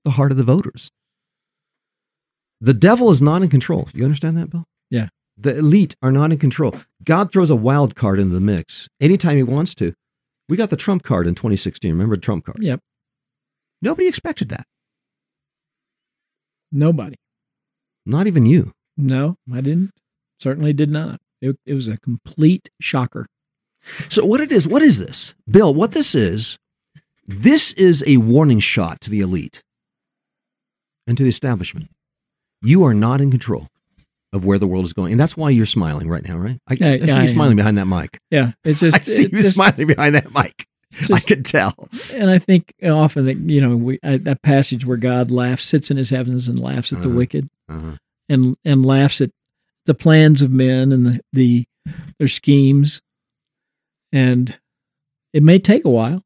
the 0.05 0.11
heart 0.11 0.33
of 0.33 0.37
the 0.37 0.45
voters. 0.45 0.91
The 2.61 2.75
devil 2.75 3.11
is 3.11 3.23
not 3.23 3.43
in 3.43 3.49
control. 3.49 3.89
You 3.95 4.05
understand 4.05 4.37
that, 4.37 4.51
Bill? 4.51 4.65
Yeah. 4.91 5.09
The 5.43 5.59
elite 5.59 5.97
are 6.03 6.13
not 6.13 6.31
in 6.31 6.39
control. 6.39 6.73
God 7.03 7.33
throws 7.33 7.51
a 7.51 7.57
wild 7.57 7.97
card 7.97 8.21
into 8.21 8.33
the 8.33 8.41
mix 8.41 8.89
anytime 9.01 9.37
he 9.37 9.43
wants 9.43 9.75
to. 9.77 9.93
We 10.49 10.57
got 10.57 10.71
the 10.71 10.77
Trump 10.77 11.03
card 11.03 11.27
in 11.27 11.35
2016. 11.35 11.91
Remember 11.91 12.15
the 12.15 12.21
Trump 12.21 12.45
card? 12.45 12.59
Yep. 12.63 12.79
Nobody 13.81 14.07
expected 14.07 14.51
that. 14.51 14.67
Nobody. 16.71 17.17
Not 18.07 18.29
even 18.29 18.47
you. 18.47 18.71
No, 18.97 19.37
I 19.53 19.61
didn't. 19.63 19.91
Certainly 20.39 20.75
did 20.75 20.91
not. 20.91 21.21
It, 21.41 21.59
it 21.67 21.75
was 21.75 21.89
a 21.89 21.99
complete 21.99 22.71
shocker. 22.81 23.27
So 24.11 24.25
what 24.25 24.41
it 24.41 24.53
is, 24.53 24.69
what 24.69 24.83
is 24.83 24.99
this? 24.99 25.35
Bill, 25.51 25.75
what 25.75 25.91
this 25.91 26.15
is, 26.15 26.57
this 27.27 27.73
is 27.73 28.05
a 28.07 28.19
warning 28.19 28.61
shot 28.61 29.01
to 29.01 29.11
the 29.11 29.21
elite 29.21 29.61
and 31.05 31.17
to 31.17 31.25
the 31.25 31.29
establishment. 31.29 31.91
You 32.61 32.85
are 32.85 32.95
not 32.95 33.21
in 33.21 33.33
control 33.33 33.69
of 34.33 34.45
where 34.45 34.59
the 34.59 34.67
world 34.67 34.85
is 34.87 34.93
going. 34.93 35.13
And 35.13 35.21
that's 35.21 35.37
why 35.37 35.51
you're 35.51 35.67
smiling 35.67 36.09
right 36.09 36.27
now, 36.27 36.37
right? 36.39 36.59
I, 36.69 36.75
Yeah, 36.75 36.89
I 36.93 36.99
see 37.01 37.07
yeah, 37.07 37.23
you 37.23 37.29
smiling 37.29 37.57
behind 37.57 37.79
that 37.79 37.87
mic. 37.87 38.19
Yeah, 38.31 38.53
it's 38.65 38.81
just. 38.81 38.97
I 39.01 39.01
see 39.01 39.23
you 39.25 39.29
just- 39.29 39.55
smiling 39.55 39.87
behind 39.87 40.15
that 40.15 40.33
mic. 40.35 40.67
I 40.95 41.05
just- 41.07 41.27
could 41.27 41.45
tell. 41.45 41.75
and 42.15 42.31
I 42.31 42.39
think 42.39 42.73
often 42.85 43.25
that 43.25 43.39
you 43.39 43.61
know 43.61 43.77
we 43.77 43.99
I, 44.03 44.19
that 44.19 44.43
passage 44.43 44.85
where 44.87 44.97
God 44.99 45.31
laughs, 45.31 45.65
sits 45.65 45.91
in 45.91 45.97
His 45.97 46.11
heavens, 46.11 46.49
and 46.49 46.59
laughs 46.59 46.93
at 46.93 47.01
the 47.01 47.09
Uh-huh. 47.09 47.17
wicked, 47.17 47.49
Uh-huh. 47.69 47.97
and 48.29 48.55
and 48.65 48.85
laughs 48.87 49.21
at 49.21 49.31
the 49.87 49.95
plans 49.95 50.43
of 50.43 50.51
men 50.51 50.93
and 50.93 51.07
the, 51.07 51.21
the 51.33 51.65
their 52.19 52.29
schemes, 52.29 53.01
and 54.13 54.59
it 55.33 55.43
may 55.43 55.59
take 55.59 55.85
a 55.85 55.91
while, 55.91 56.23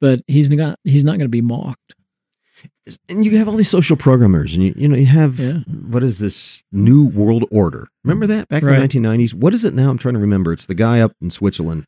but 0.00 0.20
He's 0.26 0.50
not 0.50 0.78
He's 0.84 1.04
not 1.04 1.12
going 1.12 1.20
to 1.20 1.28
be 1.28 1.40
mocked. 1.42 1.94
And 3.08 3.24
you 3.24 3.36
have 3.38 3.48
all 3.48 3.56
these 3.56 3.68
social 3.70 3.96
programmers, 3.96 4.54
and 4.54 4.62
you, 4.64 4.74
you 4.76 4.88
know, 4.88 4.96
you 4.96 5.06
have 5.06 5.38
Yeah. 5.38 5.58
what 5.88 6.02
is 6.02 6.18
this 6.18 6.64
new 6.72 7.04
world 7.06 7.44
order? 7.50 7.88
Remember 8.04 8.26
that 8.26 8.48
back 8.48 8.62
Right. 8.62 8.70
in 8.74 8.76
the 8.76 8.80
1990s? 9.08 9.34
What 9.34 9.54
is 9.54 9.64
it 9.64 9.74
now? 9.74 9.90
I'm 9.90 9.98
trying 9.98 10.14
to 10.14 10.20
remember. 10.20 10.52
It's 10.52 10.66
the 10.66 10.74
guy 10.74 11.00
up 11.00 11.12
in 11.20 11.30
Switzerland. 11.30 11.84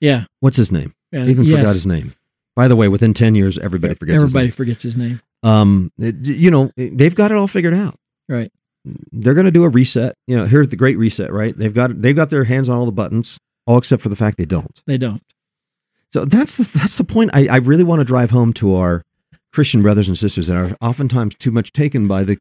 Yeah, 0.00 0.24
What's 0.40 0.56
his 0.56 0.72
name? 0.72 0.94
yeah 1.12 1.26
Even 1.26 1.44
yes. 1.44 1.58
forgot 1.58 1.74
his 1.74 1.86
name. 1.86 2.14
By 2.56 2.68
the 2.68 2.76
way, 2.76 2.88
within 2.88 3.12
10 3.14 3.34
years, 3.34 3.58
everybody 3.58 3.94
forgets 3.94 4.22
Everybody 4.22 4.46
his 4.46 4.54
forgets 4.54 4.82
his 4.82 4.96
name. 4.96 5.08
name. 5.08 5.20
Um, 5.52 5.92
it- 5.98 6.26
you 6.26 6.50
know, 6.50 6.70
they've 6.76 7.14
got 7.14 7.30
it 7.30 7.36
all 7.36 7.46
figured 7.46 7.74
out. 7.74 7.96
Right. 8.28 8.50
They're 9.12 9.34
going 9.34 9.44
to 9.44 9.50
do 9.50 9.64
a 9.64 9.68
reset. 9.68 10.14
You 10.26 10.36
know, 10.36 10.46
here's 10.46 10.68
the 10.70 10.76
great 10.76 10.96
reset, 10.96 11.32
right? 11.32 11.56
They've 11.56 11.72
got 11.74 12.00
they've 12.00 12.16
got 12.16 12.30
their 12.30 12.44
hands 12.44 12.68
on 12.70 12.78
all 12.78 12.86
the 12.86 12.92
buttons, 12.92 13.38
all 13.66 13.76
except 13.76 14.00
for 14.02 14.08
the 14.08 14.16
fact 14.16 14.38
they 14.38 14.46
don't. 14.46 14.80
They 14.86 14.96
don't. 14.96 15.22
So 16.12 16.24
that's 16.24 16.56
the 16.56 16.64
that's 16.78 16.96
the 16.96 17.04
point 17.04 17.30
I, 17.34 17.46
I 17.48 17.56
really 17.58 17.84
want 17.84 18.00
to 18.00 18.04
drive 18.06 18.30
home 18.30 18.52
to 18.54 18.74
our 18.74 19.02
Christian 19.52 19.82
brothers 19.82 20.08
and 20.08 20.16
sisters 20.18 20.46
that 20.46 20.56
are 20.56 20.76
oftentimes 20.80 21.34
too 21.36 21.50
much 21.50 21.72
taken 21.72 22.06
by 22.08 22.24
the 22.24 22.38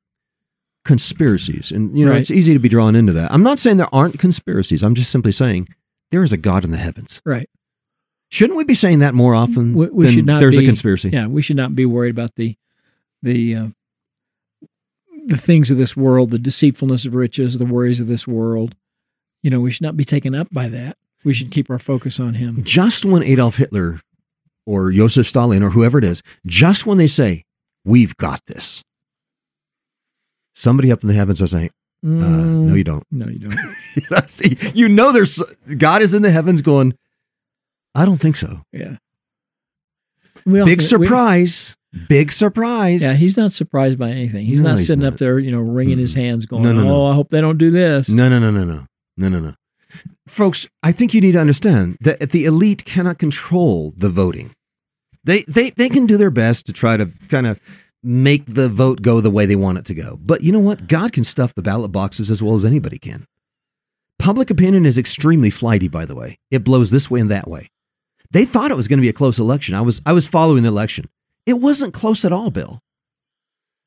conspiracies. 0.85 1.71
And 1.71 1.97
you 1.97 2.05
know, 2.05 2.11
Right. 2.11 2.21
it's 2.21 2.31
easy 2.31 2.53
to 2.53 2.59
be 2.59 2.69
drawn 2.69 2.95
into 2.95 3.13
that. 3.13 3.31
I'm 3.31 3.43
not 3.43 3.59
saying 3.59 3.77
there 3.77 3.93
aren't 3.93 4.19
conspiracies. 4.19 4.83
I'm 4.83 4.95
just 4.95 5.11
simply 5.11 5.31
saying 5.31 5.67
there 6.11 6.23
is 6.23 6.31
a 6.31 6.37
God 6.37 6.63
in 6.63 6.71
the 6.71 6.77
heavens. 6.77 7.21
Right. 7.25 7.49
Shouldn't 8.29 8.57
we 8.57 8.63
be 8.63 8.75
saying 8.75 8.99
that 8.99 9.13
more 9.15 9.33
often 9.35 9.73
We- 9.73 9.87
we 9.89 10.05
than 10.05 10.13
should 10.13 10.25
not 10.25 10.39
there's 10.39 10.57
a 10.57 10.63
conspiracy? 10.63 11.09
Yeah, 11.11 11.27
we 11.27 11.41
should 11.41 11.57
not 11.57 11.75
be 11.75 11.85
worried 11.85 12.11
about 12.11 12.35
the 12.35 12.55
the 13.21 13.55
uh, 13.55 13.67
the 15.25 15.37
things 15.37 15.69
of 15.71 15.77
this 15.77 15.97
world, 15.97 16.31
the 16.31 16.39
deceitfulness 16.39 17.05
of 17.05 17.13
riches, 17.15 17.57
the 17.57 17.65
worries 17.65 17.99
of 17.99 18.07
this 18.07 18.25
world. 18.27 18.75
You 19.43 19.49
know, 19.49 19.59
we 19.59 19.71
should 19.71 19.81
not 19.81 19.97
be 19.97 20.05
taken 20.05 20.33
up 20.35 20.47
by 20.51 20.69
that. 20.69 20.97
We 21.23 21.33
should 21.33 21.51
keep 21.51 21.69
our 21.69 21.79
focus 21.79 22.19
on 22.19 22.35
Him. 22.35 22.63
Just 22.63 23.03
when 23.03 23.23
Adolf 23.23 23.57
Hitler 23.57 23.99
or 24.69 24.91
Joseph 24.91 25.27
Stalin 25.27 25.63
or 25.63 25.69
whoever 25.71 25.97
it 25.97 26.03
is, 26.03 26.21
just 26.45 26.85
when 26.85 26.97
they 26.97 27.07
say, 27.07 27.43
We've 27.85 28.15
got 28.17 28.41
this, 28.45 28.83
somebody 30.55 30.91
up 30.91 31.01
in 31.03 31.07
the 31.07 31.13
heavens 31.15 31.41
are 31.41 31.47
saying, 31.47 31.69
uh, 32.05 32.07
No, 32.09 32.73
you 32.75 32.83
don't. 32.83 33.03
no, 33.11 33.27
you 33.27 33.39
don't. 33.39 33.55
You 33.95 34.03
know, 34.11 34.19
see, 34.27 34.55
you 34.75 34.87
know 34.87 35.11
there's 35.11 35.41
God 35.77 36.01
is 36.03 36.13
in 36.13 36.21
the 36.21 36.29
heavens 36.31 36.61
going, 36.61 36.93
I 37.95 38.05
don't 38.05 38.19
think 38.19 38.35
so. 38.35 38.61
Yeah. 38.71 38.97
Big 40.45 40.61
often- 40.61 40.65
we- 40.77 40.79
surprise. 40.79 41.75
Big 42.07 42.31
surprise. 42.31 43.01
yeah, 43.01 43.13
he's 43.15 43.35
not 43.35 43.51
surprised 43.51 43.97
by 43.97 44.11
anything. 44.11 44.45
He's 44.45 44.61
No, 44.61 44.69
not 44.69 44.77
he's 44.77 44.85
sitting 44.85 45.01
not. 45.03 45.13
up 45.13 45.19
there, 45.19 45.39
you 45.39 45.49
know, 45.51 45.59
wringing 45.59 45.97
his 45.97 46.13
hands, 46.13 46.45
going, 46.45 46.61
no, 46.61 46.71
no. 46.71 46.87
"Oh, 46.87 47.05
I 47.07 47.15
hope 47.15 47.29
they 47.29 47.41
don't 47.41 47.57
do 47.57 47.71
this." 47.71 48.09
no, 48.09 48.29
no, 48.29 48.37
no, 48.37 48.51
no, 48.51 48.63
no. 48.63 48.85
No, 49.17 49.27
no, 49.29 49.39
no. 49.39 49.55
Folks, 50.27 50.67
I 50.83 50.91
think 50.91 51.15
you 51.15 51.19
need 51.21 51.31
to 51.31 51.39
understand 51.41 51.97
that 52.01 52.29
the 52.29 52.45
elite 52.45 52.85
cannot 52.85 53.17
control 53.17 53.95
the 53.97 54.09
voting. 54.09 54.51
They 55.29 55.43
they 55.43 55.69
they 55.69 55.89
can 55.89 56.07
do 56.07 56.17
their 56.17 56.31
best 56.31 56.65
to 56.65 56.73
try 56.73 56.97
to 56.97 57.07
kind 57.27 57.45
of 57.45 57.61
make 58.01 58.51
the 58.51 58.67
vote 58.67 59.03
go 59.03 59.21
the 59.21 59.29
way 59.29 59.45
they 59.45 59.55
want 59.55 59.77
it 59.77 59.85
to 59.85 59.93
go. 59.93 60.17
But 60.19 60.41
you 60.41 60.51
know 60.51 60.57
what? 60.57 60.87
God 60.87 61.13
can 61.13 61.23
stuff 61.23 61.53
the 61.53 61.61
ballot 61.61 61.91
boxes 61.91 62.31
as 62.31 62.41
well 62.41 62.55
as 62.55 62.65
anybody 62.65 62.97
can. 62.97 63.27
Public 64.17 64.49
opinion 64.49 64.87
is 64.87 64.97
extremely 64.97 65.51
flighty, 65.51 65.87
by 65.87 66.05
the 66.05 66.15
way. 66.15 66.39
It 66.49 66.63
blows 66.63 66.89
this 66.89 67.11
way 67.11 67.19
and 67.19 67.29
that 67.29 67.47
way. 67.47 67.69
They 68.31 68.43
thought 68.43 68.71
it 68.71 68.77
was 68.77 68.87
going 68.87 68.97
to 68.97 69.03
be 69.03 69.09
a 69.09 69.13
close 69.13 69.37
election. 69.37 69.75
I 69.75 69.81
was 69.81 70.01
I 70.03 70.13
was 70.13 70.25
following 70.25 70.63
the 70.63 70.69
election. 70.69 71.07
It 71.45 71.53
wasn't 71.53 71.93
close 71.93 72.25
at 72.25 72.33
all, 72.33 72.49
Bill. 72.49 72.79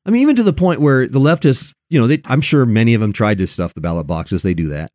I 0.05 0.11
mean, 0.11 0.21
even 0.21 0.37
to 0.37 0.43
the 0.43 0.53
point 0.53 0.79
where 0.79 1.09
the 1.09 1.19
leftists, 1.19 1.73
you 1.89 1.99
know, 1.99 2.07
they, 2.07 2.21
I'm 2.23 2.41
sure 2.41 2.65
many 2.65 2.93
of 2.93 3.01
them 3.01 3.11
tried 3.11 3.39
to 3.39 3.47
stuff 3.47 3.73
the 3.73 3.81
ballot 3.81 4.07
boxes. 4.07 4.43
They 4.43 4.53
do 4.53 4.69
that. 4.69 4.93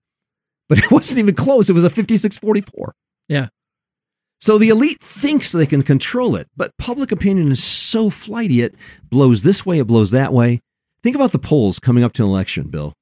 But 0.67 0.79
it 0.79 0.91
wasn't 0.91 1.19
even 1.19 1.35
close. 1.35 1.69
It 1.69 1.75
was 1.75 1.85
a 1.85 1.91
56 1.91 2.39
44. 2.39 2.95
Yeah. 3.29 3.49
So 4.41 4.57
the 4.59 4.69
elite 4.69 5.03
thinks 5.03 5.51
they 5.53 5.67
can 5.67 5.83
control 5.83 6.37
it, 6.37 6.49
but 6.57 6.77
public 6.79 7.11
opinion 7.13 7.51
is 7.51 7.63
so 7.63 8.09
flighty. 8.11 8.61
It 8.61 8.75
blows 9.11 9.43
this 9.43 9.67
way, 9.67 9.79
it 9.81 9.87
blows 9.87 10.11
that 10.13 10.33
way. 10.33 10.61
Think 11.03 11.17
about 11.17 11.33
the 11.33 11.39
polls 11.39 11.79
coming 11.79 12.05
up 12.05 12.13
to 12.15 12.23
an 12.23 12.29
election, 12.29 12.69
Bill. 12.69 12.93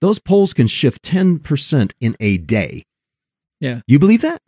Those 0.00 0.18
polls 0.18 0.52
can 0.52 0.66
shift 0.68 1.02
10% 1.02 1.92
in 2.00 2.16
a 2.20 2.38
day. 2.38 2.84
Yeah. 3.60 3.80
You 3.86 3.98
believe 3.98 4.22
that? 4.22 4.40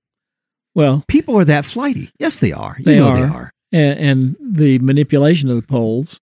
Well, 0.74 1.04
People 1.08 1.36
are 1.36 1.44
that 1.44 1.64
flighty. 1.64 2.10
Yes, 2.20 2.38
they 2.38 2.52
are. 2.52 2.76
You 2.78 2.84
They 2.84 2.96
know 2.96 3.12
they 3.14 3.22
are. 3.22 3.32
are. 3.32 3.50
and, 3.72 3.98
and 3.98 4.36
the 4.40 4.78
manipulation 4.78 5.48
of 5.50 5.56
the 5.56 5.66
polls, 5.66 6.20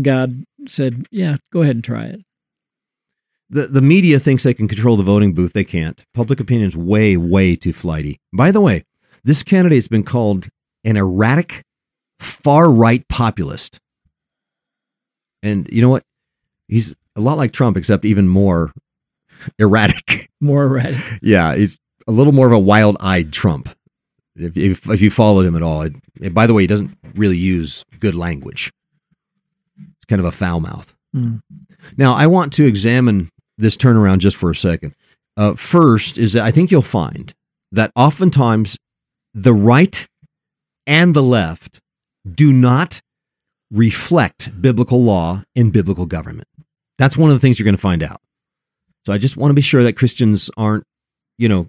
God 0.00 0.44
said, 0.68 1.06
"Yeah, 1.10 1.36
go 1.52 1.62
ahead 1.62 1.76
and 1.76 1.84
try 1.84 2.04
it." 2.04 2.20
The 3.50 3.66
the 3.66 3.82
media 3.82 4.18
thinks 4.18 4.42
they 4.44 4.54
can 4.54 4.68
control 4.68 4.96
the 4.96 5.02
voting 5.02 5.34
booth. 5.34 5.52
They 5.52 5.64
can't. 5.64 6.00
Public 6.14 6.40
opinion's 6.40 6.76
way, 6.76 7.16
way 7.16 7.56
too 7.56 7.72
flighty. 7.72 8.18
By 8.32 8.50
the 8.52 8.60
way, 8.60 8.84
this 9.24 9.42
candidate's 9.42 9.88
been 9.88 10.04
called 10.04 10.48
an 10.84 10.96
erratic, 10.96 11.62
far 12.20 12.70
right 12.70 13.06
populist. 13.08 13.78
And 15.42 15.68
you 15.72 15.82
know 15.82 15.88
what? 15.88 16.04
He's 16.68 16.94
a 17.16 17.20
lot 17.20 17.38
like 17.38 17.52
Trump, 17.52 17.76
except 17.76 18.04
even 18.04 18.28
more 18.28 18.72
erratic. 19.58 20.28
More 20.40 20.64
erratic. 20.64 20.98
yeah, 21.22 21.54
he's 21.54 21.76
a 22.08 22.12
little 22.12 22.32
more 22.32 22.46
of 22.46 22.52
a 22.52 22.58
wild 22.58 22.96
eyed 23.00 23.32
Trump. 23.32 23.68
If, 24.36 24.56
if, 24.56 24.88
if 24.88 25.02
you 25.02 25.10
followed 25.10 25.44
him 25.44 25.56
at 25.56 25.62
all. 25.62 25.82
It, 25.82 25.94
it- 26.20 26.34
by 26.34 26.46
the 26.46 26.54
way, 26.54 26.62
he 26.62 26.66
doesn't 26.66 26.96
really 27.14 27.36
use 27.36 27.84
good 27.98 28.14
language. 28.14 28.72
It's 29.78 30.06
kind 30.08 30.20
of 30.20 30.26
a 30.26 30.32
foul 30.32 30.60
mouth. 30.60 30.94
Mm. 31.14 31.42
Now, 31.96 32.14
I 32.14 32.26
want 32.26 32.52
to 32.54 32.66
examine 32.66 33.28
this 33.60 33.76
turnaround 33.76 34.18
just 34.18 34.36
for 34.36 34.50
a 34.50 34.56
second. 34.56 34.94
Uh, 35.36 35.54
first, 35.54 36.18
is 36.18 36.32
that 36.32 36.44
I 36.44 36.50
think 36.50 36.70
you'll 36.70 36.82
find 36.82 37.32
that 37.72 37.92
oftentimes 37.94 38.76
the 39.34 39.54
right 39.54 40.06
and 40.86 41.14
the 41.14 41.22
left 41.22 41.78
do 42.30 42.52
not 42.52 43.00
reflect 43.70 44.60
biblical 44.60 45.02
law 45.02 45.44
and 45.54 45.72
biblical 45.72 46.06
government. 46.06 46.48
That's 46.98 47.16
one 47.16 47.30
of 47.30 47.36
the 47.36 47.40
things 47.40 47.58
you're 47.58 47.64
going 47.64 47.76
to 47.76 47.80
find 47.80 48.02
out. 48.02 48.20
So 49.06 49.12
I 49.12 49.18
just 49.18 49.36
want 49.36 49.50
to 49.50 49.54
be 49.54 49.62
sure 49.62 49.82
that 49.84 49.96
Christians 49.96 50.50
aren't, 50.56 50.84
you 51.38 51.48
know, 51.48 51.66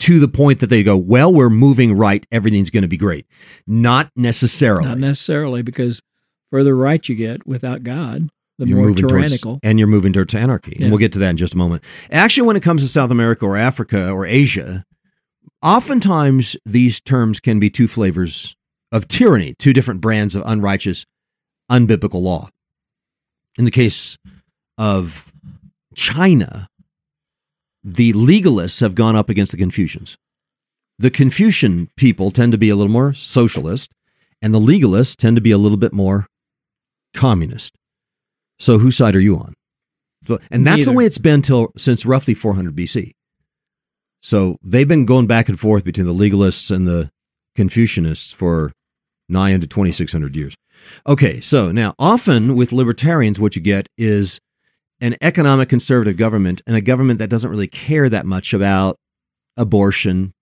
to 0.00 0.18
the 0.18 0.28
point 0.28 0.60
that 0.60 0.66
they 0.66 0.82
go, 0.82 0.96
well, 0.96 1.32
we're 1.32 1.50
moving 1.50 1.96
right, 1.96 2.26
everything's 2.32 2.70
going 2.70 2.82
to 2.82 2.88
be 2.88 2.96
great. 2.96 3.26
Not 3.66 4.10
necessarily. 4.16 4.86
Not 4.86 4.98
necessarily, 4.98 5.62
because 5.62 6.02
further 6.50 6.74
right 6.74 7.08
you 7.08 7.14
get 7.14 7.46
without 7.46 7.84
God, 7.84 8.28
the 8.58 8.66
you're 8.66 8.78
more 8.78 8.88
moving 8.88 9.08
tyrannical. 9.08 9.52
towards, 9.54 9.60
and 9.62 9.78
you're 9.78 9.88
moving 9.88 10.12
towards 10.12 10.34
anarchy. 10.34 10.76
Yeah. 10.76 10.84
And 10.84 10.92
we'll 10.92 10.98
get 10.98 11.12
to 11.14 11.18
that 11.20 11.30
in 11.30 11.36
just 11.36 11.54
a 11.54 11.58
moment. 11.58 11.82
Actually, 12.10 12.46
when 12.46 12.56
it 12.56 12.62
comes 12.62 12.82
to 12.82 12.88
South 12.88 13.10
America 13.10 13.44
or 13.44 13.56
Africa 13.56 14.10
or 14.10 14.26
Asia, 14.26 14.84
oftentimes 15.62 16.56
these 16.64 17.00
terms 17.00 17.40
can 17.40 17.58
be 17.58 17.70
two 17.70 17.88
flavors 17.88 18.56
of 18.92 19.08
tyranny, 19.08 19.54
two 19.58 19.72
different 19.72 20.00
brands 20.00 20.34
of 20.34 20.42
unrighteous, 20.46 21.04
unbiblical 21.70 22.22
law. 22.22 22.48
In 23.58 23.64
the 23.64 23.70
case 23.70 24.16
of 24.78 25.32
China, 25.94 26.68
the 27.82 28.12
legalists 28.12 28.80
have 28.80 28.94
gone 28.94 29.16
up 29.16 29.28
against 29.28 29.52
the 29.52 29.58
Confucians. 29.58 30.16
The 30.98 31.10
Confucian 31.10 31.90
people 31.96 32.30
tend 32.30 32.52
to 32.52 32.58
be 32.58 32.68
a 32.68 32.76
little 32.76 32.92
more 32.92 33.12
socialist, 33.12 33.90
and 34.40 34.54
the 34.54 34.60
legalists 34.60 35.16
tend 35.16 35.36
to 35.36 35.42
be 35.42 35.50
a 35.50 35.58
little 35.58 35.76
bit 35.76 35.92
more 35.92 36.26
communist. 37.14 37.74
So, 38.58 38.78
whose 38.78 38.96
side 38.96 39.16
are 39.16 39.20
you 39.20 39.36
on? 39.36 39.54
So, 40.26 40.38
and 40.50 40.66
that's 40.66 40.86
the 40.86 40.92
way 40.92 41.04
it's 41.04 41.18
been 41.18 41.42
till 41.42 41.70
since 41.76 42.06
roughly 42.06 42.34
400 42.34 42.74
BC. 42.74 43.12
So 44.22 44.56
they've 44.62 44.88
been 44.88 45.04
going 45.04 45.26
back 45.26 45.50
and 45.50 45.60
forth 45.60 45.84
between 45.84 46.06
the 46.06 46.14
legalists 46.14 46.74
and 46.74 46.88
the 46.88 47.10
Confucianists 47.58 48.34
for 48.34 48.72
nigh 49.28 49.50
into 49.50 49.66
2600 49.66 50.34
years. 50.34 50.54
Okay, 51.06 51.42
so 51.42 51.70
now 51.70 51.94
often 51.98 52.56
with 52.56 52.72
libertarians, 52.72 53.38
what 53.38 53.54
you 53.54 53.60
get 53.60 53.86
is 53.98 54.40
an 55.00 55.14
economic 55.20 55.68
conservative 55.68 56.16
government 56.16 56.62
and 56.66 56.74
a 56.74 56.80
government 56.80 57.18
that 57.18 57.28
doesn't 57.28 57.50
really 57.50 57.66
care 57.66 58.08
that 58.08 58.24
much 58.24 58.54
about 58.54 58.96
abortion, 59.58 60.32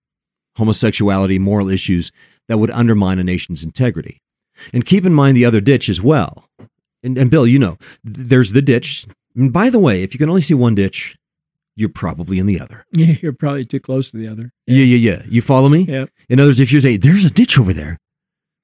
homosexuality, 0.57 1.37
moral 1.37 1.69
issues 1.69 2.09
that 2.47 2.59
would 2.59 2.71
undermine 2.71 3.19
a 3.19 3.23
nation's 3.23 3.65
integrity. 3.65 4.21
And 4.73 4.85
keep 4.85 5.05
in 5.05 5.13
mind 5.13 5.35
the 5.35 5.43
other 5.45 5.59
ditch 5.59 5.89
as 5.89 6.01
well. 6.01 6.45
And, 7.03 7.17
and 7.17 7.29
Bill, 7.29 7.45
you 7.45 7.59
know, 7.59 7.77
there's 8.03 8.53
the 8.53 8.61
ditch. 8.61 9.05
And 9.35 9.51
by 9.51 9.69
the 9.69 9.79
way, 9.79 10.03
if 10.03 10.13
you 10.13 10.17
can 10.17 10.29
only 10.29 10.41
see 10.41 10.53
one 10.53 10.75
ditch, 10.75 11.17
you're 11.75 11.89
probably 11.89 12.39
in 12.39 12.45
the 12.45 12.59
other. 12.59 12.85
Yeah, 12.91 13.15
you're 13.21 13.33
probably 13.33 13.65
too 13.65 13.79
close 13.79 14.11
to 14.11 14.17
the 14.17 14.27
other. 14.27 14.51
Yeah, 14.67 14.83
yeah, 14.83 15.11
yeah. 15.11 15.23
You 15.27 15.41
follow 15.41 15.69
me? 15.69 15.81
Yep. 15.81 16.09
In 16.29 16.39
other 16.39 16.49
words, 16.49 16.59
if 16.59 16.71
you 16.71 16.79
say, 16.79 16.97
there's 16.97 17.25
a 17.25 17.29
ditch 17.31 17.57
over 17.57 17.73
there, 17.73 17.97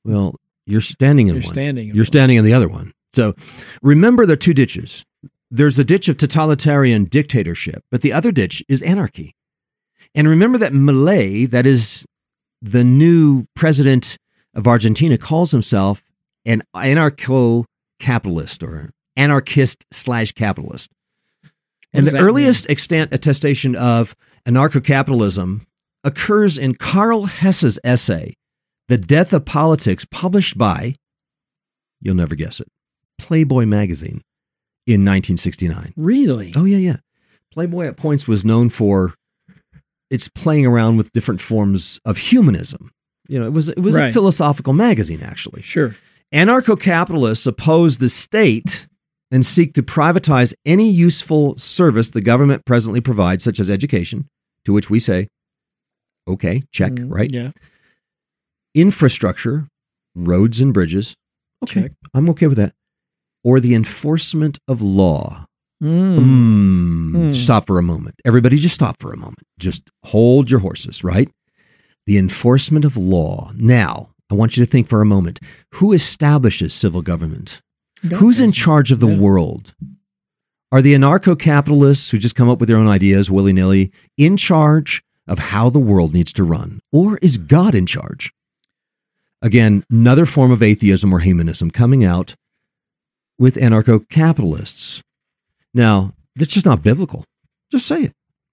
well, 0.05 0.35
you're 0.65 0.81
standing 0.81 1.27
in 1.27 1.35
You're 1.35 1.43
one. 1.45 1.53
standing. 1.53 1.89
in 1.89 1.95
You're 1.95 2.01
one. 2.03 2.05
standing 2.05 2.37
in 2.37 2.45
the 2.45 2.53
other 2.53 2.67
one. 2.67 2.93
So 3.13 3.33
remember 3.81 4.25
there 4.27 4.35
are 4.35 4.37
two 4.37 4.53
ditches. 4.53 5.03
There's 5.49 5.75
the 5.77 5.83
ditch 5.83 6.07
of 6.09 6.17
totalitarian 6.17 7.05
dictatorship, 7.05 7.83
but 7.89 8.01
the 8.03 8.13
other 8.13 8.31
ditch 8.31 8.63
is 8.69 8.83
anarchy. 8.83 9.33
And 10.13 10.27
remember 10.27 10.59
that 10.59 10.73
Milei, 10.73 11.49
that 11.49 11.65
is 11.65 12.05
the 12.61 12.83
new 12.83 13.45
president 13.55 14.17
of 14.53 14.67
Argentina, 14.67 15.17
calls 15.17 15.49
himself 15.51 16.03
an 16.45 16.61
anarcho 16.75 17.65
capitalist 17.99 18.63
or 18.63 18.91
anarchist 19.15 19.85
slash 19.91 20.31
capitalist. 20.31 20.91
And 21.93 22.05
the 22.05 22.17
earliest 22.17 22.69
extant 22.69 23.13
attestation 23.13 23.75
of 23.75 24.15
anarcho 24.45 24.83
capitalism 24.83 25.65
occurs 26.03 26.57
in 26.57 26.75
Karl 26.75 27.25
Hess's 27.25 27.79
essay, 27.83 28.35
The 28.87 28.97
Death 28.97 29.33
of 29.33 29.45
Politics, 29.45 30.05
published 30.09 30.57
by, 30.57 30.95
you'll 32.01 32.15
never 32.15 32.35
guess 32.35 32.59
it, 32.59 32.67
Playboy 33.17 33.65
magazine 33.65 34.21
in 34.85 35.01
1969. 35.01 35.93
Really? 35.97 36.53
Oh, 36.55 36.65
yeah, 36.65 36.77
yeah. 36.77 36.97
Playboy 37.51 37.87
at 37.87 37.97
points 37.97 38.27
was 38.27 38.45
known 38.45 38.69
for 38.69 39.15
its 40.09 40.27
playing 40.27 40.65
around 40.65 40.97
with 40.97 41.11
different 41.11 41.41
forms 41.41 41.99
of 42.05 42.17
humanism. 42.17 42.91
You 43.27 43.39
know, 43.39 43.45
it 43.45 43.53
was 43.53 43.69
it 43.69 43.79
was 43.79 43.95
a 43.95 44.11
philosophical 44.11 44.73
magazine 44.73 45.21
actually. 45.21 45.61
Sure. 45.61 45.95
Anarcho 46.33 46.79
capitalists 46.79 47.45
oppose 47.47 47.97
the 47.97 48.09
state 48.09 48.87
and 49.31 49.45
seek 49.45 49.73
to 49.73 49.83
privatize 49.83 50.53
any 50.65 50.89
useful 50.89 51.57
service 51.57 52.09
the 52.11 52.21
government 52.21 52.65
presently 52.65 53.01
provides, 53.01 53.43
such 53.43 53.59
as 53.59 53.69
education, 53.69 54.27
to 54.65 54.73
which 54.73 54.89
we 54.89 54.99
say, 54.99 55.27
okay, 56.27 56.63
check, 56.71 56.91
Mm, 56.93 57.07
right? 57.11 57.31
Yeah. 57.31 57.51
Infrastructure, 58.75 59.67
roads 60.15 60.61
and 60.61 60.73
bridges. 60.73 61.15
Okay, 61.63 61.83
Check. 61.83 61.91
I'm 62.13 62.29
okay 62.29 62.47
with 62.47 62.57
that. 62.57 62.73
Or 63.43 63.59
the 63.59 63.73
enforcement 63.75 64.59
of 64.67 64.81
law. 64.81 65.45
Mm. 65.83 66.19
Mm. 67.15 67.35
Stop 67.35 67.65
for 67.67 67.77
a 67.79 67.83
moment. 67.83 68.15
Everybody, 68.25 68.57
just 68.57 68.75
stop 68.75 68.97
for 68.99 69.11
a 69.13 69.17
moment. 69.17 69.43
Just 69.57 69.89
hold 70.03 70.51
your 70.51 70.59
horses, 70.59 71.03
right? 71.03 71.29
The 72.05 72.17
enforcement 72.17 72.85
of 72.85 72.97
law. 72.97 73.51
Now, 73.55 74.11
I 74.31 74.35
want 74.35 74.55
you 74.57 74.65
to 74.65 74.69
think 74.71 74.87
for 74.87 75.01
a 75.01 75.05
moment 75.05 75.39
who 75.75 75.93
establishes 75.93 76.73
civil 76.73 77.01
government? 77.01 77.61
Who's 78.15 78.39
in 78.41 78.51
charge 78.51 78.91
of 78.91 78.99
the 78.99 79.07
Yeah. 79.07 79.17
world? 79.17 79.73
Are 80.71 80.81
the 80.81 80.93
anarcho 80.93 81.37
capitalists 81.37 82.11
who 82.11 82.19
just 82.19 82.35
come 82.35 82.47
up 82.47 82.59
with 82.59 82.69
their 82.69 82.77
own 82.77 82.87
ideas 82.87 83.31
willy 83.31 83.53
nilly 83.53 83.91
in 84.17 84.37
charge 84.37 85.03
of 85.27 85.39
how 85.39 85.69
the 85.69 85.79
world 85.79 86.13
needs 86.13 86.31
to 86.33 86.43
run? 86.43 86.79
Or 86.91 87.17
is 87.23 87.37
God 87.37 87.73
in 87.73 87.85
charge? 87.87 88.31
Again, 89.41 89.83
another 89.89 90.25
form 90.25 90.51
of 90.51 90.61
atheism 90.61 91.11
or 91.13 91.19
humanism 91.19 91.71
coming 91.71 92.03
out 92.03 92.35
with 93.39 93.55
anarcho 93.55 94.07
capitalists. 94.09 95.01
Now, 95.73 96.13
that's 96.35 96.53
just 96.53 96.65
not 96.65 96.83
biblical. 96.83 97.23
Just 97.71 97.87
say 97.87 98.03
it. 98.03 98.11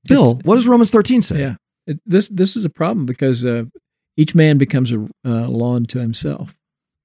Bill, 0.08 0.36
what 0.44 0.54
does 0.54 0.68
Romans 0.68 0.90
13 0.90 1.22
say? 1.22 1.40
Yeah. 1.40 1.56
It, 1.86 2.00
this 2.06 2.28
this 2.28 2.56
is 2.56 2.64
a 2.64 2.70
problem 2.70 3.04
because 3.06 3.44
uh, 3.44 3.64
each 4.16 4.35
man 4.35 4.59
becomes 4.59 4.92
a 4.92 5.07
uh, 5.24 5.48
law 5.48 5.76
unto 5.76 5.98
himself. 5.98 6.55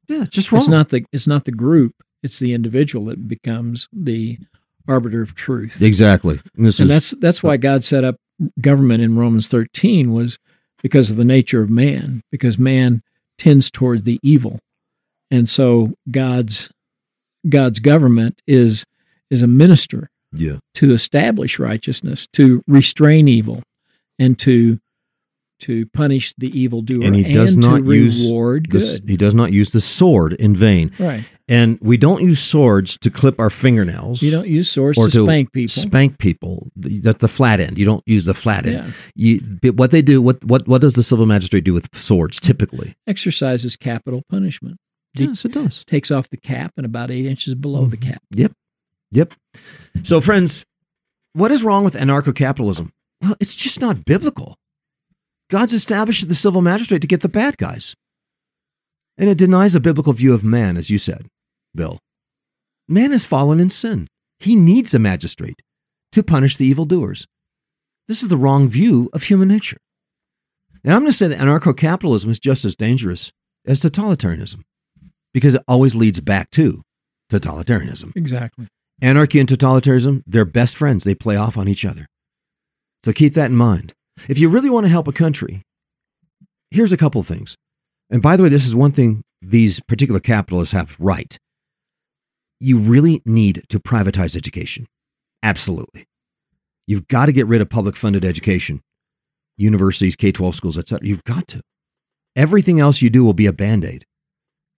Yeah, 0.08 0.26
just 0.26 0.52
wrong. 0.52 0.62
It's 0.62 0.70
not 0.70 0.90
the 0.90 1.06
it's 1.12 1.28
not 1.28 1.46
the 1.46 1.52
group. 1.52 1.96
It's 2.24 2.40
the 2.40 2.54
individual 2.54 3.06
that 3.06 3.28
becomes 3.28 3.88
the 3.92 4.38
arbiter 4.88 5.22
of 5.22 5.36
truth. 5.36 5.82
exactly. 5.82 6.40
And 6.56 6.66
this 6.66 6.80
and 6.80 6.90
is 6.90 6.96
that's 6.96 7.12
that's 7.22 7.44
why 7.44 7.58
God 7.58 7.84
set 7.84 8.04
up 8.04 8.18
government 8.60 9.04
in 9.04 9.16
Romans 9.16 9.48
13 9.48 10.12
was 10.12 10.40
because 10.82 11.12
of 11.12 11.18
the 11.18 11.26
nature 11.26 11.62
of 11.62 11.70
man, 11.70 12.24
because 12.32 12.58
man 12.58 13.02
tends 13.38 13.70
toward 13.70 14.06
the 14.06 14.20
evil. 14.24 14.60
And 15.30 15.48
so 15.48 15.94
God's 16.10 16.72
God's 17.48 17.80
government 17.80 18.42
is 18.48 18.86
is 19.30 19.42
a 19.42 19.48
minister 19.48 20.10
yeah. 20.34 20.58
to 20.76 20.94
establish 20.94 21.60
righteousness, 21.60 22.28
to 22.34 22.64
restrain 22.68 23.28
evil, 23.28 23.64
and 24.20 24.38
to 24.40 24.80
to 25.62 25.86
punish 25.88 26.34
the 26.38 26.48
evildoer 26.60 27.04
And 27.04 27.16
he 27.16 27.34
does 27.34 27.56
to 27.56 27.60
not 27.60 27.86
use 27.86 28.26
reward 28.26 28.68
This- 28.70 29.00
good. 29.00 29.10
he 29.10 29.18
does 29.18 29.34
not 29.34 29.52
use 29.52 29.72
the 29.72 29.82
sword 29.82 30.34
in 30.34 30.56
vain. 30.56 30.92
right. 31.00 31.24
And 31.48 31.78
we 31.82 31.98
don't 31.98 32.22
use 32.22 32.40
swords 32.40 32.98
to 33.00 33.10
clip 33.10 33.38
our 33.38 33.50
fingernails. 33.50 34.22
You 34.22 34.32
don't 34.32 34.48
use 34.48 34.70
swords 34.70 34.98
or 34.98 35.08
to, 35.08 35.12
to 35.12 35.26
spank 35.26 35.52
people. 35.52 35.82
spank 35.82 36.18
people. 36.18 36.72
The- 36.78 37.00
That's 37.00 37.20
the 37.20 37.28
flat 37.28 37.60
end. 37.60 37.78
You 37.78 37.84
don't 37.86 38.04
use 38.06 38.24
the 38.26 38.34
flat 38.34 38.66
end. 38.66 38.94
yeah. 39.16 39.40
You, 39.62 39.72
what 39.74 39.92
they 39.92 40.02
do, 40.02 40.22
what, 40.22 40.44
what, 40.46 40.68
what 40.68 40.80
does 40.82 40.94
the 40.94 41.04
civil 41.04 41.26
magistrate 41.26 41.66
do 41.66 41.74
with 41.74 41.90
swords 41.94 42.40
typically? 42.40 42.96
Exercises 43.06 43.76
capital 43.76 44.24
punishment. 44.30 44.78
Yes, 45.14 45.44
it 45.44 45.52
does. 45.52 45.84
takes 45.84 46.10
off 46.10 46.30
the 46.30 46.38
cap 46.38 46.72
and 46.78 46.86
about 46.86 47.12
eight 47.12 47.26
inches 47.26 47.54
below 47.54 47.86
the 47.86 47.98
mm-hmm. 47.98 48.12
cap. 48.12 48.24
Yep. 48.32 48.54
Yep. 49.12 49.34
So, 50.04 50.22
friends, 50.22 50.66
what 51.34 51.52
is 51.52 51.64
wrong 51.64 51.84
with 51.84 51.96
anarcho 51.96 52.34
capitalism? 52.34 52.94
Well, 53.22 53.36
it's 53.42 53.56
just 53.56 53.82
not 53.82 54.06
biblical. 54.06 54.58
God's 55.52 55.74
established 55.74 56.28
the 56.28 56.34
civil 56.34 56.62
magistrate 56.62 57.02
to 57.02 57.08
get 57.08 57.20
the 57.22 57.30
bad 57.30 57.58
guys. 57.58 57.94
And 59.18 59.30
it 59.30 59.38
denies 59.38 59.76
a 59.76 59.82
biblical 59.82 60.14
view 60.14 60.34
of 60.34 60.46
man, 60.46 60.78
as 60.78 60.90
you 60.90 60.98
said, 60.98 61.28
Bill. 61.76 62.00
Man 62.88 63.12
has 63.12 63.26
fallen 63.26 63.60
in 63.60 63.70
sin. 63.70 64.08
He 64.40 64.56
needs 64.56 64.94
a 64.94 65.00
magistrate 65.00 65.62
to 66.14 66.24
punish 66.24 66.56
the 66.56 66.66
evildoers. 66.66 67.28
This 68.08 68.24
is 68.24 68.30
the 68.30 68.38
wrong 68.38 68.70
view 68.70 69.10
of 69.12 69.24
human 69.24 69.50
nature. 69.50 69.78
And 70.84 70.94
I'm 70.94 71.02
going 71.02 71.12
to 71.12 71.18
say 71.18 71.28
that 71.28 71.40
anarcho 71.40 71.76
capitalism 71.76 72.32
is 72.32 72.40
just 72.40 72.64
as 72.64 72.74
dangerous 72.74 73.32
as 73.68 73.82
totalitarianism 73.82 74.62
because 75.34 75.56
it 75.56 75.64
always 75.68 75.96
leads 75.96 76.22
back 76.22 76.50
to 76.52 76.82
totalitarianism. 77.30 78.14
Exactly. 78.16 78.68
Anarchy 79.02 79.40
and 79.40 79.50
totalitarianism, 79.50 80.24
they're 80.26 80.46
best 80.46 80.78
friends. 80.78 81.04
They 81.04 81.14
play 81.14 81.36
off 81.36 81.58
on 81.58 81.68
each 81.68 81.84
other. 81.84 82.08
So 83.04 83.12
keep 83.12 83.34
that 83.34 83.52
in 83.52 83.58
mind. 83.58 83.94
If 84.28 84.40
you 84.40 84.50
really 84.50 84.70
want 84.70 84.86
to 84.86 84.90
help 84.90 85.08
a 85.08 85.14
country, 85.14 85.64
here's 86.70 86.92
a 86.92 86.98
couple 86.98 87.22
things. 87.24 87.56
And 88.10 88.22
by 88.22 88.36
the 88.36 88.44
way, 88.44 88.50
this 88.50 88.66
is 88.66 88.76
one 88.76 88.92
thing 88.92 89.24
these 89.42 89.80
particular 89.80 90.20
capitalists 90.20 90.74
have 90.74 90.96
right. 91.00 91.38
You 92.60 92.78
really 92.78 93.22
need 93.26 93.64
to 93.70 93.80
privatize 93.80 94.36
education. 94.36 94.88
Absolutely. 95.42 96.06
You've 96.88 97.08
got 97.08 97.28
to 97.28 97.32
get 97.32 97.48
rid 97.48 97.62
of 97.62 97.70
public 97.70 97.96
funded 97.96 98.26
education, 98.26 98.82
universities, 99.58 100.16
K 100.16 100.32
12 100.32 100.56
schools, 100.56 100.78
etc. 100.78 101.08
You've 101.08 101.24
got 101.24 101.48
to. 101.50 101.62
Everything 102.36 102.80
else 102.80 103.02
you 103.02 103.10
do 103.10 103.24
will 103.24 103.34
be 103.34 103.46
a 103.46 103.54
band 103.54 103.84
aid 103.84 104.06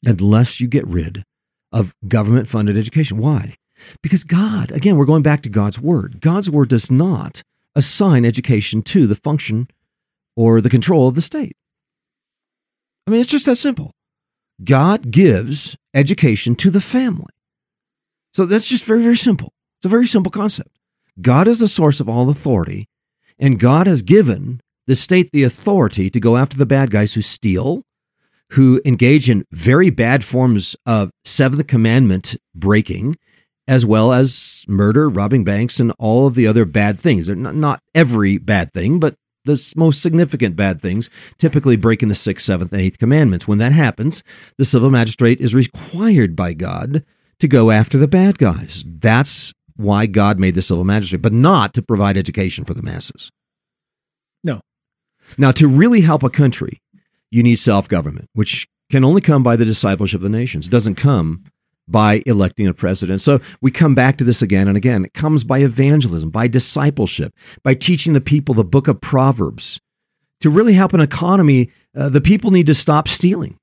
unless 0.05 0.59
you 0.59 0.67
get 0.67 0.87
rid 0.87 1.23
of 1.71 1.93
government 2.07 2.47
funded 2.47 2.77
education. 2.77 3.17
Why? 3.17 3.55
Because 4.01 4.23
God, 4.23 4.71
again, 4.71 4.95
we're 4.95 5.05
going 5.05 5.23
back 5.23 5.41
to 5.43 5.49
God's 5.49 5.79
word. 5.79 6.21
God's 6.21 6.49
word 6.49 6.69
does 6.69 6.89
not 6.89 7.41
assign 7.75 8.25
education 8.25 8.81
to 8.83 9.07
the 9.07 9.15
function 9.15 9.67
or 10.35 10.61
the 10.61 10.69
control 10.69 11.07
of 11.07 11.15
the 11.15 11.21
state. 11.21 11.55
I 13.07 13.11
mean, 13.11 13.21
it's 13.21 13.31
just 13.31 13.45
that 13.45 13.57
simple. 13.57 13.91
God 14.63 15.11
gives 15.11 15.75
education 15.93 16.55
to 16.55 16.69
the 16.69 16.81
family. 16.81 17.33
So 18.33 18.45
that's 18.45 18.67
just 18.67 18.85
very, 18.85 19.01
very 19.01 19.17
simple. 19.17 19.53
It's 19.79 19.85
a 19.85 19.89
very 19.89 20.07
simple 20.07 20.31
concept. 20.31 20.79
God 21.21 21.47
is 21.47 21.59
the 21.59 21.67
source 21.67 21.99
of 21.99 22.09
all 22.09 22.29
authority, 22.29 22.87
and 23.37 23.59
God 23.59 23.85
has 23.87 24.01
given 24.01 24.61
the 24.87 24.95
state 24.95 25.29
the 25.31 25.43
authority 25.43 26.09
to 26.09 26.19
go 26.19 26.37
after 26.37 26.57
the 26.57 26.65
bad 26.65 26.91
guys 26.91 27.13
who 27.13 27.21
steal, 27.21 27.83
who 28.51 28.81
engage 28.85 29.29
in 29.29 29.45
very 29.51 29.89
bad 29.89 30.23
forms 30.23 30.75
of 30.85 31.11
seventh 31.23 31.67
commandment 31.67 32.35
breaking, 32.55 33.17
as 33.67 33.85
well 33.85 34.11
as 34.11 34.65
murder, 34.67 35.09
robbing 35.09 35.43
banks, 35.43 35.79
and 35.79 35.93
all 35.99 36.27
of 36.27 36.35
the 36.35 36.47
other 36.47 36.65
bad 36.65 36.99
things. 36.99 37.27
They're 37.27 37.35
not, 37.35 37.55
not 37.55 37.79
every 37.95 38.37
bad 38.37 38.73
thing, 38.73 38.99
but 38.99 39.15
the 39.45 39.73
most 39.75 40.01
significant 40.01 40.55
bad 40.55 40.81
things, 40.81 41.09
typically 41.37 41.75
breaking 41.75 42.09
the 42.09 42.15
sixth, 42.15 42.45
seventh, 42.45 42.71
and 42.71 42.81
eighth 42.81 42.97
commandments. 42.97 43.47
When 43.47 43.57
that 43.57 43.73
happens, 43.73 44.23
the 44.57 44.65
civil 44.65 44.89
magistrate 44.89 45.41
is 45.41 45.55
required 45.55 46.35
by 46.35 46.53
God 46.53 47.03
to 47.39 47.47
go 47.47 47.71
after 47.71 47.97
the 47.97 48.07
bad 48.07 48.37
guys. 48.37 48.83
That's 48.87 49.53
why 49.75 50.05
God 50.05 50.39
made 50.39 50.55
the 50.55 50.61
civil 50.61 50.83
magistrate, 50.83 51.21
but 51.21 51.33
not 51.33 51.73
to 51.73 51.81
provide 51.81 52.17
education 52.17 52.63
for 52.63 52.73
the 52.73 52.83
masses. 52.83 53.31
No. 54.43 54.61
Now, 55.37 55.51
to 55.53 55.67
really 55.67 56.01
help 56.01 56.23
a 56.23 56.29
country, 56.29 56.79
you 57.31 57.43
need 57.43 57.57
self 57.57 57.89
government, 57.89 58.29
which 58.33 58.67
can 58.91 59.03
only 59.03 59.21
come 59.21 59.43
by 59.43 59.55
the 59.55 59.65
discipleship 59.65 60.19
of 60.19 60.23
the 60.23 60.29
nations. 60.29 60.67
It 60.67 60.71
doesn't 60.71 60.95
come 60.95 61.45
by 61.87 62.23
electing 62.25 62.67
a 62.67 62.73
president. 62.73 63.21
So 63.21 63.39
we 63.61 63.71
come 63.71 63.95
back 63.95 64.17
to 64.17 64.23
this 64.23 64.41
again 64.41 64.67
and 64.67 64.77
again. 64.77 65.05
It 65.05 65.13
comes 65.13 65.43
by 65.43 65.59
evangelism, 65.59 66.29
by 66.29 66.47
discipleship, 66.47 67.33
by 67.63 67.75
teaching 67.75 68.13
the 68.13 68.21
people 68.21 68.55
the 68.55 68.63
book 68.63 68.87
of 68.87 69.01
Proverbs. 69.01 69.79
To 70.41 70.49
really 70.49 70.73
help 70.73 70.93
an 70.93 70.99
economy, 70.99 71.71
uh, 71.95 72.09
the 72.09 72.21
people 72.21 72.51
need 72.51 72.65
to 72.65 72.73
stop 72.73 73.07
stealing, 73.07 73.57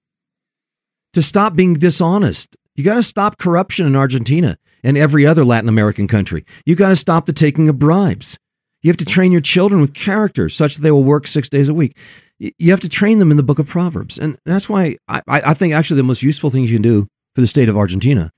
to 1.12 1.22
stop 1.22 1.54
being 1.54 1.74
dishonest. 1.74 2.56
You 2.74 2.85
got 2.85 2.94
to 2.94 3.02
stop 3.02 3.38
corruption 3.38 3.87
in 3.87 3.96
Argentina 3.96 4.56
and 4.83 4.96
every 4.96 5.26
other 5.26 5.44
Latin 5.44 5.68
American 5.68 6.09
country. 6.09 6.46
You 6.64 6.76
got 6.76 6.88
to 6.88 6.96
stop 6.96 7.26
the 7.26 7.35
taking 7.35 7.68
of 7.68 7.78
bribes. 7.78 8.38
You 8.83 8.88
have 8.88 8.96
to 8.98 9.04
train 9.04 9.30
your 9.30 9.42
children 9.42 9.83
with 9.83 9.92
character 9.92 10.48
such 10.48 10.76
that 10.76 10.83
they 10.83 10.90
will 10.90 11.04
work 11.04 11.26
six 11.26 11.50
days 11.50 11.68
a 11.68 11.74
week. 11.74 11.98
You 12.38 12.70
have 12.70 12.80
to 12.80 12.88
train 12.88 13.18
them 13.18 13.30
in 13.30 13.37
the 13.37 13.42
book 13.42 13.59
of 13.59 13.66
Proverbs. 13.66 14.18
And 14.18 14.38
that's 14.46 14.68
why 14.68 14.96
I, 15.06 15.20
I 15.28 15.52
think 15.52 15.74
actually 15.74 15.98
the 15.98 16.04
most 16.04 16.22
useful 16.22 16.48
thing 16.48 16.62
you 16.62 16.72
can 16.72 16.83
do 16.83 17.06
for 17.34 17.40
the 17.40 17.46
state 17.46 17.68
of 17.68 17.76
Argentina 17.76 18.30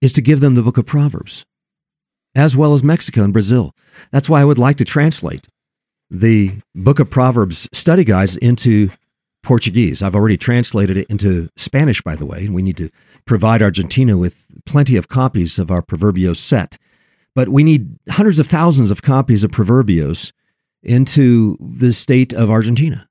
is 0.00 0.12
to 0.12 0.22
give 0.22 0.40
them 0.40 0.54
the 0.54 0.62
book 0.62 0.78
of 0.78 0.86
Proverbs, 0.86 1.44
as 2.34 2.56
well 2.56 2.74
as 2.74 2.82
Mexico 2.82 3.22
and 3.22 3.32
Brazil. 3.32 3.72
That's 4.10 4.28
why 4.28 4.40
I 4.40 4.44
would 4.44 4.58
like 4.58 4.76
to 4.76 4.84
translate 4.84 5.46
the 6.10 6.52
book 6.74 6.98
of 6.98 7.10
Proverbs 7.10 7.68
study 7.72 8.04
guides 8.04 8.36
into 8.36 8.90
Portuguese. 9.42 10.02
I've 10.02 10.14
already 10.14 10.36
translated 10.36 10.96
it 10.96 11.08
into 11.08 11.48
Spanish, 11.56 12.02
by 12.02 12.16
the 12.16 12.26
way, 12.26 12.44
and 12.44 12.54
we 12.54 12.62
need 12.62 12.76
to 12.76 12.90
provide 13.24 13.62
Argentina 13.62 14.16
with 14.16 14.46
plenty 14.66 14.96
of 14.96 15.08
copies 15.08 15.58
of 15.58 15.70
our 15.70 15.82
Proverbios 15.82 16.36
set. 16.36 16.78
But 17.34 17.48
we 17.48 17.64
need 17.64 17.98
hundreds 18.10 18.38
of 18.38 18.46
thousands 18.46 18.90
of 18.90 19.02
copies 19.02 19.42
of 19.42 19.50
Proverbios 19.50 20.32
into 20.82 21.56
the 21.60 21.92
state 21.92 22.32
of 22.32 22.50
Argentina. 22.50 23.08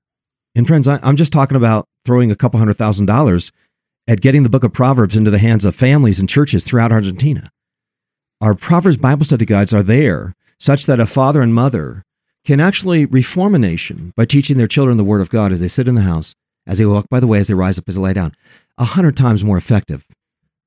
And 0.54 0.68
friends, 0.68 0.88
I, 0.88 1.00
am 1.02 1.16
just 1.16 1.34
talking 1.34 1.58
about 1.58 1.88
throwing 2.06 2.32
a 2.32 2.36
couple 2.36 2.60
hundred 2.60 2.78
thousand 2.78 3.06
dollars 3.06 3.52
at 4.12 4.20
getting 4.20 4.44
the 4.44 4.50
book 4.50 4.66
of 4.66 4.74
Proverbs 4.74 5.16
into 5.16 5.32
the 5.32 5.38
hands 5.38 5.64
of 5.64 5.74
families 5.74 6.20
and 6.20 6.28
churches 6.28 6.66
throughout 6.66 6.92
Argentina. 6.92 7.50
Our 8.42 8.54
Proverbs 8.54 8.98
Bible 8.98 9.24
study 9.24 9.46
guides 9.46 9.74
are 9.74 9.82
there 9.82 10.36
such 10.60 10.86
that 10.86 11.00
a 11.00 11.06
father 11.06 11.42
and 11.42 11.56
mother 11.56 12.04
can 12.44 12.60
actually 12.60 13.06
reform 13.06 13.56
a 13.56 13.60
nation 13.60 14.12
by 14.18 14.26
teaching 14.26 14.58
their 14.58 14.68
children 14.68 14.98
the 14.98 15.06
Word 15.06 15.22
of 15.22 15.30
God 15.30 15.54
as 15.54 15.62
they 15.62 15.70
sit 15.70 15.88
in 15.88 15.96
the 15.96 16.02
house, 16.02 16.36
as 16.68 16.78
they 16.78 16.86
walk 16.86 17.08
by 17.08 17.22
the 17.22 17.28
way, 17.28 17.40
as 17.40 17.48
they 17.48 17.54
rise 17.54 17.80
up, 17.80 17.88
as 17.88 17.96
they 17.96 18.02
lie 18.02 18.12
down. 18.12 18.34
A 18.78 18.84
hundred 18.84 19.16
times 19.16 19.46
more 19.46 19.56
effective 19.56 20.06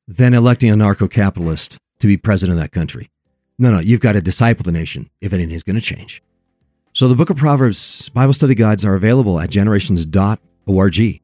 than 0.09 0.33
electing 0.33 0.70
a 0.70 0.76
narco 0.76 1.07
capitalist 1.07 1.76
to 1.98 2.07
be 2.07 2.16
president 2.16 2.57
of 2.59 2.62
that 2.62 2.72
country. 2.72 3.11
No, 3.59 3.70
no, 3.70 3.78
you've 3.78 4.00
got 4.00 4.12
to 4.12 4.22
disciple 4.22 4.62
the 4.62 4.72
nation 4.72 5.11
if 5.20 5.35
anything's 5.35 5.62
going 5.62 5.76
to 5.76 5.83
change. 5.83 6.22
So 6.94 7.09
the 7.09 7.14
book 7.14 7.28
of 7.28 7.37
Proverbs 7.37 8.09
Bible 8.09 8.33
study 8.33 8.54
guides 8.54 8.87
are 8.87 8.94
available 8.94 9.38
at 9.38 9.50
generations.org. 9.50 11.20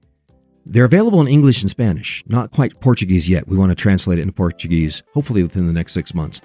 They're 0.67 0.85
available 0.85 1.21
in 1.21 1.29
English 1.29 1.63
and 1.63 1.71
Spanish, 1.71 2.23
not 2.27 2.51
quite 2.51 2.81
Portuguese 2.81 3.29
yet. 3.29 3.49
We 3.49 3.57
want 3.57 3.71
to 3.71 3.77
translate 3.77 4.19
it 4.19 4.23
into 4.23 4.35
Portuguese, 4.35 5.03
hopefully 5.15 5.43
within 5.43 5.67
the 5.67 5.73
next 5.73 5.93
six 5.93 6.15
months. 6.15 6.41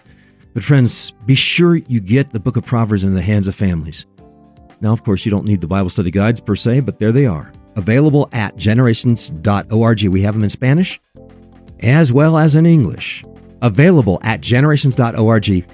But, 0.54 0.64
friends, 0.64 1.12
be 1.26 1.36
sure 1.36 1.76
you 1.76 2.00
get 2.00 2.32
the 2.32 2.40
book 2.40 2.56
of 2.56 2.66
Proverbs 2.66 3.04
into 3.04 3.16
the 3.16 3.22
hands 3.22 3.48
of 3.48 3.56
families. 3.56 4.06
Now, 4.82 4.94
of 4.94 5.04
course, 5.04 5.26
you 5.26 5.32
don't 5.32 5.46
need 5.46 5.62
the 5.62 5.68
Bible 5.68 5.90
study 5.90 6.12
guides 6.12 6.40
per 6.40 6.56
se, 6.56 6.82
but 6.82 7.00
there 7.00 7.12
they 7.12 7.26
are. 7.26 7.52
Available 7.76 8.30
at 8.32 8.56
generations.org. 8.56 10.04
We 10.04 10.22
have 10.22 10.34
them 10.34 10.44
in 10.44 10.50
Spanish 10.50 11.00
as 11.82 12.14
well 12.14 12.38
as 12.38 12.56
in 12.56 12.66
English. 12.66 13.26
Available 13.62 14.20
at 14.24 14.42
generations.org. 14.42 15.66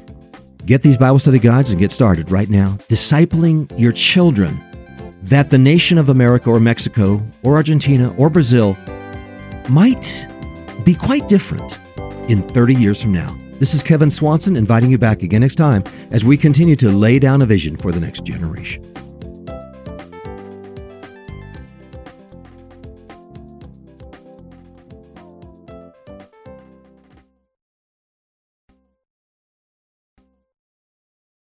Get 0.66 0.82
these 0.82 0.98
Bible 0.98 1.20
study 1.20 1.40
guides 1.40 1.70
and 1.72 1.80
get 1.80 1.92
started 1.92 2.32
right 2.32 2.50
now, 2.50 2.78
discipling 2.90 3.72
your 3.80 3.92
children 3.92 4.60
that 5.24 5.50
the 5.50 5.58
nation 5.58 5.98
of 5.98 6.10
America 6.10 6.50
or 6.50 6.60
Mexico 6.60 7.22
or 7.44 7.56
Argentina 7.56 8.14
or 8.18 8.30
Brazil 8.30 8.78
might 9.70 10.28
be 10.84 10.96
quite 10.96 11.28
different 11.28 11.78
in 12.30 12.42
30 12.42 12.76
years 12.76 13.02
from 13.02 13.12
now. 13.12 13.36
This 13.54 13.74
is 13.74 13.84
Kevin 13.84 14.10
Swanson 14.10 14.58
inviting 14.58 14.90
you 14.90 14.98
back 14.98 15.22
again 15.22 15.42
next 15.42 15.56
time 15.56 15.84
as 16.10 16.26
we 16.26 16.36
continue 16.36 16.76
to 16.78 16.90
lay 16.90 17.20
down 17.20 17.42
a 17.42 17.46
vision 17.46 17.78
for 17.78 17.92
the 17.92 18.00
next 18.00 18.24
generation. 18.24 18.91